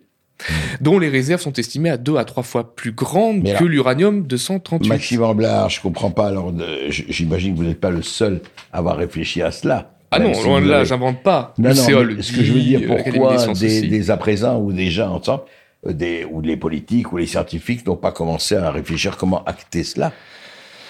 dont 0.81 0.99
les 0.99 1.09
réserves 1.09 1.41
sont 1.41 1.53
estimées 1.53 1.89
à 1.89 1.97
deux 1.97 2.17
à 2.17 2.25
trois 2.25 2.43
fois 2.43 2.75
plus 2.75 2.91
grandes 2.91 3.43
là- 3.47 3.57
que 3.59 3.63
l'uranium 3.65 4.23
238. 4.27 4.87
Maxime 4.89 5.23
Amblard, 5.23 5.69
je 5.69 5.81
comprends 5.81 6.11
pas. 6.11 6.27
Alors, 6.27 6.51
j- 6.89 7.05
j'imagine 7.09 7.53
que 7.53 7.57
vous 7.57 7.63
n'êtes 7.65 7.79
pas 7.79 7.89
le 7.91 8.01
seul 8.01 8.41
à 8.73 8.79
avoir 8.79 8.97
réfléchi 8.97 9.41
à 9.41 9.51
cela. 9.51 9.91
Ah 10.11 10.19
non, 10.19 10.33
si 10.33 10.43
loin 10.45 10.61
de 10.61 10.67
là, 10.69 10.77
avez- 10.77 10.85
j'invente 10.85 11.23
pas. 11.23 11.53
Non, 11.57 11.69
non, 11.73 11.75
mais 11.87 12.03
le 12.03 12.21
ce 12.21 12.31
que 12.31 12.43
je 12.43 12.53
veux 12.53 12.59
dire, 12.61 12.81
euh, 12.83 12.87
pourquoi 12.87 13.35
des 13.35 14.11
à 14.11 14.17
présent 14.17 14.59
ou 14.59 14.71
gens 14.89 15.13
ensemble, 15.15 15.43
euh, 15.87 15.93
des, 15.93 16.25
ou 16.29 16.41
les 16.41 16.57
politiques 16.57 17.11
ou 17.11 17.17
les 17.17 17.25
scientifiques 17.27 17.85
n'ont 17.85 17.95
pas 17.97 18.11
commencé 18.11 18.55
à 18.55 18.71
réfléchir 18.71 19.17
comment 19.17 19.43
acter 19.45 19.83
cela? 19.83 20.11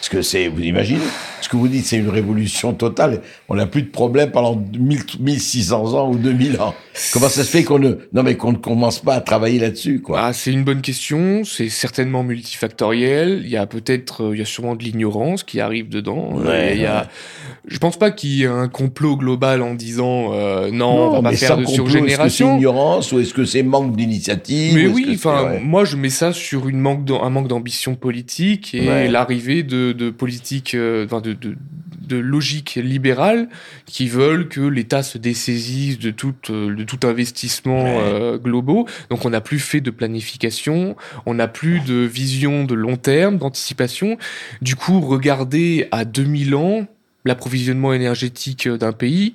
Parce 0.05 0.17
que 0.17 0.21
c'est, 0.21 0.49
vous 0.49 0.61
imaginez 0.61 0.99
Ce 1.41 1.49
que 1.49 1.57
vous 1.57 1.67
dites, 1.67 1.83
c'est 1.87 1.97
une 1.97 2.09
révolution 2.09 2.73
totale. 2.75 3.21
On 3.49 3.55
n'a 3.55 3.65
plus 3.65 3.81
de 3.81 3.87
problème 3.89 4.29
pendant 4.29 4.55
1000 4.77 4.99
1600 5.19 5.93
ans 5.95 6.11
ou 6.11 6.17
2000 6.17 6.61
ans. 6.61 6.75
Comment 7.11 7.27
ça 7.27 7.43
se 7.43 7.49
fait 7.49 7.63
qu'on 7.63 7.79
ne, 7.79 7.95
non 8.13 8.21
mais 8.21 8.35
qu'on 8.35 8.51
ne 8.51 8.57
commence 8.57 8.99
pas 8.99 9.15
à 9.15 9.21
travailler 9.21 9.57
là-dessus, 9.57 10.01
quoi? 10.01 10.19
Ah, 10.21 10.31
c'est 10.33 10.51
une 10.53 10.63
bonne 10.63 10.81
question. 10.81 11.41
C'est 11.43 11.69
certainement 11.69 12.23
multifactoriel. 12.23 13.41
Il 13.43 13.49
y 13.49 13.57
a 13.57 13.65
peut-être, 13.65 14.25
euh, 14.25 14.35
il 14.35 14.39
y 14.39 14.41
a 14.43 14.45
sûrement 14.45 14.75
de 14.75 14.83
l'ignorance 14.83 15.43
qui 15.43 15.59
arrive 15.59 15.89
dedans. 15.89 16.35
Ouais, 16.35 16.45
Euh, 16.49 16.71
il 16.75 16.81
y 16.81 16.85
a, 16.85 17.01
ouais. 17.01 17.07
je 17.67 17.77
pense 17.79 17.97
pas 17.97 18.11
qu'il 18.11 18.29
y 18.29 18.43
ait 18.43 18.47
un 18.47 18.67
complot 18.67 19.17
global 19.17 19.63
en 19.63 19.73
disant 19.73 20.33
euh, 20.33 20.69
non, 20.71 21.09
on 21.15 21.21
va 21.21 21.31
pas 21.31 21.35
faire 21.35 21.57
de 21.57 21.63
complot, 21.65 21.73
Est-ce 21.73 21.81
que 21.81 21.89
c'est 21.89 21.97
surgénération. 21.97 22.57
ignorance 22.57 23.11
ou 23.11 23.19
est-ce 23.19 23.33
que 23.33 23.43
c'est 23.45 23.63
manque 23.63 23.95
d'initiative 23.95 24.75
Mais 24.75 24.87
oui, 24.87 25.07
enfin, 25.15 25.43
ouais. 25.51 25.59
moi 25.61 25.83
je 25.83 25.97
mets 25.97 26.09
ça 26.09 26.31
sur 26.31 26.67
une 26.69 26.79
manque 26.79 27.09
un 27.21 27.29
manque 27.31 27.47
d'ambition 27.47 27.95
politique 27.95 28.73
et 28.75 28.87
Ouais. 28.87 29.07
l'arrivée 29.09 29.63
de, 29.63 29.94
de 29.95 30.09
politiques, 30.11 30.75
euh, 30.75 31.05
enfin 31.05 31.21
de, 31.21 31.33
de, 31.33 31.55
de 32.01 32.17
logique 32.17 32.75
libérale 32.75 33.49
qui 33.87 34.07
veulent 34.07 34.47
que 34.47 34.61
l'État 34.61 35.01
se 35.01 35.17
dessaisisse 35.17 35.97
de 35.97 36.11
tout, 36.11 36.35
euh, 36.51 36.75
de 36.75 36.83
tout 36.83 36.99
investissement 37.07 37.83
Ouais. 37.85 37.97
euh, 38.03 38.37
globaux. 38.37 38.87
Donc 39.09 39.25
on 39.25 39.29
n'a 39.31 39.41
plus 39.41 39.59
fait 39.59 39.81
de 39.81 39.89
planification, 39.91 40.95
on 41.25 41.33
n'a 41.33 41.47
plus 41.47 41.79
de 41.79 41.95
vision 41.95 42.63
de 42.63 42.75
long 42.75 42.97
terme, 42.97 43.37
d'anticipation. 43.37 44.17
Du 44.61 44.75
coup, 44.75 44.99
regarder 45.01 45.87
à 45.91 46.05
2000 46.05 46.55
ans 46.55 46.85
l'approvisionnement 47.25 47.93
énergétique 47.93 48.67
euh, 48.67 48.77
d'un 48.77 48.91
pays. 48.93 49.33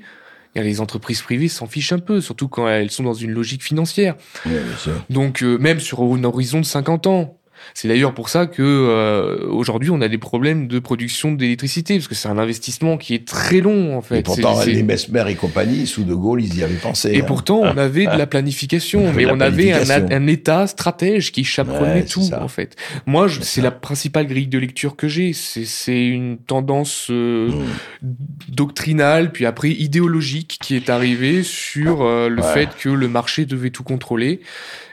et 0.55 0.63
les 0.63 0.81
entreprises 0.81 1.23
privées 1.23 1.49
s'en 1.49 1.67
fichent 1.67 1.93
un 1.93 1.99
peu, 1.99 2.21
surtout 2.21 2.49
quand 2.49 2.69
elles 2.69 2.91
sont 2.91 3.05
dans 3.05 3.15
une 3.15 3.31
logique 3.33 3.63
financière. 3.65 4.15
Ouais. 4.47 4.61
Donc 5.09 5.43
euh, 5.43 5.59
même 5.59 5.81
sur 5.81 6.01
un 6.03 6.25
horizon 6.25 6.61
de 6.61 6.65
50 6.67 7.07
ans. 7.09 7.37
C'est 7.75 7.89
d'ailleurs 7.89 8.15
pour 8.15 8.29
ça 8.29 8.47
que 8.47 8.63
euh, 8.63 9.47
aujourd'hui 9.49 9.91
on 9.91 10.01
a 10.01 10.09
des 10.09 10.19
problèmes 10.19 10.67
de 10.67 10.79
production 10.79 11.33
d'électricité 11.33 11.97
parce 11.97 12.09
que 12.09 12.15
c'est 12.15 12.29
un 12.29 12.39
investissement 12.39 12.97
qui 12.97 13.15
est 13.15 13.27
très 13.27 13.61
long 13.61 13.97
en 13.97 14.03
fait. 14.03 14.19
Et 14.19 14.23
pourtant 14.23 14.63
les 14.65 14.83
Mesmer 14.83 15.25
et 15.29 15.35
compagnie 15.35 15.87
sous 15.87 16.05
De 16.05 16.15
Gaulle 16.15 16.43
ils 16.43 16.59
y 16.59 16.63
avaient 16.63 16.75
pensé. 16.75 17.11
Et 17.13 17.21
hein. 17.21 17.25
pourtant 17.27 17.61
on 17.61 17.77
avait 17.77 18.07
de 18.07 18.17
la 18.17 18.27
planification, 18.27 19.13
mais 19.13 19.27
on 19.27 19.41
avait 19.41 19.73
un, 19.73 20.27
État 20.27 20.67
stratège 20.67 21.33
qui 21.33 21.45
chaperonnait 21.45 22.05
tout 22.05 22.33
en 22.35 22.49
fait. 22.49 22.77
Moi 23.07 23.27
c'est 23.41 23.63
la 23.63 23.71
principale 23.71 24.27
grille 24.27 24.47
de 24.47 24.59
lecture 24.59 24.97
que 24.97 25.09
j'ai. 25.09 25.33
C'est 25.33 26.05
une 26.07 26.39
tendance 26.39 27.09
euh, 27.11 27.49
mmh. 27.49 28.15
doctrinale 28.49 29.33
puis 29.33 29.47
après 29.47 29.71
idéologique 29.71 30.59
qui 30.61 30.77
est 30.77 30.91
arrivée 30.91 31.43
sur 31.43 32.03
euh, 32.03 32.29
le 32.29 32.43
fait 32.43 32.69
que 32.79 32.89
le 32.89 33.09
marché 33.09 33.45
devait 33.45 33.71
tout 33.71 33.83
contrôler. 33.83 34.41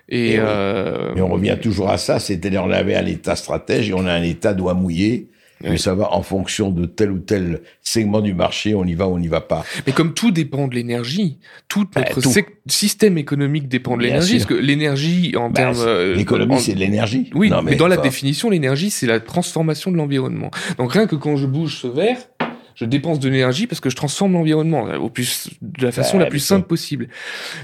Et, 0.09 0.35
euh, 0.37 1.13
on 1.17 1.27
revient 1.27 1.57
toujours 1.61 1.89
à 1.89 1.97
ça, 1.97 2.19
c'est-à-dire 2.19 2.63
on 2.63 2.71
avait 2.71 2.95
un 2.95 3.05
État 3.05 3.35
stratège 3.35 3.89
et 3.89 3.93
on 3.93 4.05
a 4.05 4.13
un 4.13 4.23
État 4.23 4.53
doigt 4.53 4.73
mouillé. 4.73 5.29
Mais 5.63 5.77
ça 5.77 5.95
va 5.95 6.13
en 6.13 6.21
fonction 6.21 6.69
de 6.69 6.85
tel 6.85 7.11
ou 7.11 7.17
tel 7.17 7.61
segment 7.81 8.21
du 8.21 8.35
marché, 8.35 8.75
on 8.75 8.83
y 8.83 8.93
va 8.93 9.07
ou 9.07 9.15
on 9.15 9.19
n'y 9.19 9.27
va 9.27 9.41
pas. 9.41 9.65
Mais 9.87 9.93
comme 9.93 10.13
tout 10.13 10.29
dépend 10.29 10.67
de 10.67 10.75
l'énergie, 10.75 11.39
tout 11.67 11.87
bah, 11.95 12.01
notre 12.01 12.21
système 12.67 13.17
économique 13.17 13.67
dépend 13.67 13.97
de 13.97 14.03
l'énergie, 14.03 14.33
parce 14.33 14.45
que 14.45 14.53
l'énergie 14.53 15.35
en 15.35 15.49
bah, 15.49 15.55
termes... 15.55 15.79
Euh, 15.79 16.13
l'économie, 16.13 16.59
c'est 16.59 16.75
de 16.75 16.79
l'énergie. 16.79 17.31
Oui, 17.33 17.51
mais, 17.63 17.75
dans 17.75 17.87
la 17.87 17.97
définition, 17.97 18.51
l'énergie, 18.51 18.91
c'est 18.91 19.07
la 19.07 19.19
transformation 19.19 19.91
de 19.91 19.97
l'environnement. 19.97 20.51
Donc 20.77 20.93
rien 20.93 21.07
que 21.07 21.15
quand 21.15 21.37
je 21.37 21.47
bouge 21.47 21.77
ce 21.81 21.87
verre, 21.87 22.17
je 22.77 22.85
dépense 22.85 23.19
de 23.19 23.27
l'énergie 23.27 23.65
parce 23.65 23.81
que 23.81 23.89
je 23.89 23.95
transforme 23.95 24.33
l'environnement 24.33 24.87
euh, 24.87 24.97
au 24.99 25.09
plus 25.09 25.49
de 25.61 25.83
la 25.83 25.91
façon 25.91 26.19
la 26.19 26.27
plus 26.27 26.39
simple 26.39 26.67
possible. 26.67 27.09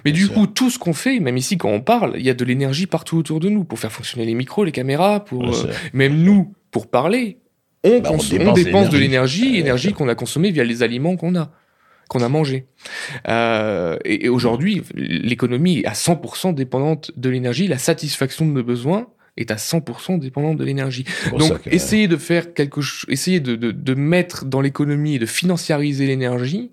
Mais 0.05 0.11
du 0.11 0.27
coup, 0.27 0.47
tout 0.47 0.71
ce 0.71 0.79
qu'on 0.79 0.93
fait, 0.93 1.19
même 1.19 1.37
ici 1.37 1.55
quand 1.57 1.69
on 1.69 1.81
parle, 1.81 2.13
il 2.17 2.25
y 2.25 2.31
a 2.31 2.33
de 2.33 2.43
l'énergie 2.43 2.87
partout 2.87 3.17
autour 3.17 3.39
de 3.39 3.47
nous 3.47 3.63
pour 3.63 3.77
faire 3.77 3.91
fonctionner 3.91 4.25
les 4.25 4.33
micros, 4.33 4.63
les 4.63 4.71
caméras, 4.71 5.23
pour 5.23 5.47
euh, 5.47 5.71
même 5.93 6.23
nous 6.23 6.55
pour 6.71 6.89
parler. 6.89 7.37
On, 7.83 7.99
bah, 7.99 8.09
on, 8.11 8.53
dépense, 8.53 8.89
de 8.89 8.97
l'énergie, 8.97 9.57
énergie 9.57 9.93
qu'on 9.93 10.07
a 10.07 10.15
consommée 10.15 10.49
via 10.49 10.63
les 10.63 10.81
aliments 10.81 11.15
qu'on 11.15 11.35
a 11.35 11.51
qu'on 12.07 12.21
a 12.21 12.29
mangé. 12.29 12.65
Euh, 13.27 13.97
et, 14.05 14.25
et 14.25 14.29
aujourd'hui, 14.29 14.81
l'économie 14.95 15.79
est 15.79 15.85
à 15.85 15.93
100% 15.93 16.55
dépendante 16.55 17.11
de 17.15 17.29
l'énergie. 17.29 17.67
La 17.67 17.77
satisfaction 17.77 18.45
de 18.45 18.51
nos 18.51 18.63
besoins, 18.63 19.07
est 19.37 19.51
à 19.51 19.55
100% 19.55 20.19
dépendante 20.19 20.57
de 20.57 20.63
l'énergie. 20.63 21.05
Donc, 21.37 21.65
essayer 21.67 22.07
de 22.07 22.17
faire 22.17 22.53
quelque 22.53 22.81
chose, 22.81 23.09
essayer 23.09 23.39
de, 23.39 23.55
de, 23.55 23.71
de 23.71 23.93
mettre 23.93 24.45
dans 24.45 24.61
l'économie 24.61 25.15
et 25.15 25.19
de 25.19 25.25
financiariser 25.25 26.05
l'énergie, 26.05 26.71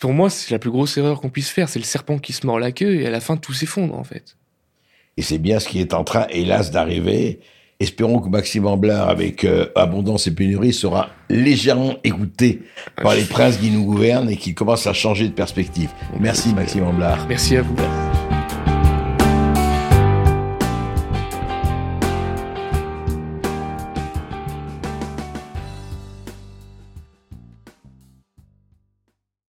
pour 0.00 0.12
moi, 0.12 0.30
c'est 0.30 0.52
la 0.52 0.58
plus 0.58 0.70
grosse 0.70 0.96
erreur 0.96 1.20
qu'on 1.20 1.30
puisse 1.30 1.50
faire. 1.50 1.68
C'est 1.68 1.78
le 1.78 1.84
serpent 1.84 2.18
qui 2.18 2.32
se 2.32 2.46
mord 2.46 2.58
la 2.58 2.72
queue 2.72 3.00
et 3.00 3.06
à 3.06 3.10
la 3.10 3.20
fin, 3.20 3.36
tout 3.36 3.52
s'effondre, 3.52 3.94
en 3.98 4.04
fait. 4.04 4.36
Et 5.16 5.22
c'est 5.22 5.38
bien 5.38 5.60
ce 5.60 5.68
qui 5.68 5.80
est 5.80 5.94
en 5.94 6.04
train, 6.04 6.26
hélas, 6.30 6.70
d'arriver. 6.70 7.40
Espérons 7.78 8.20
que 8.20 8.28
Maxime 8.28 8.66
Amblard, 8.66 9.08
avec 9.08 9.44
euh, 9.44 9.66
Abondance 9.74 10.26
et 10.26 10.34
Pénurie, 10.34 10.72
sera 10.72 11.10
légèrement 11.28 11.96
écouté 12.04 12.62
par 13.02 13.14
les 13.14 13.24
princes 13.24 13.58
qui 13.58 13.70
nous 13.70 13.84
gouvernent 13.84 14.30
et 14.30 14.36
qui 14.36 14.54
commencent 14.54 14.86
à 14.86 14.94
changer 14.94 15.28
de 15.28 15.34
perspective. 15.34 15.90
Merci 16.18 16.54
Maxime 16.54 16.84
Amblard. 16.84 17.26
Merci 17.28 17.56
à 17.56 17.62
vous. 17.62 17.76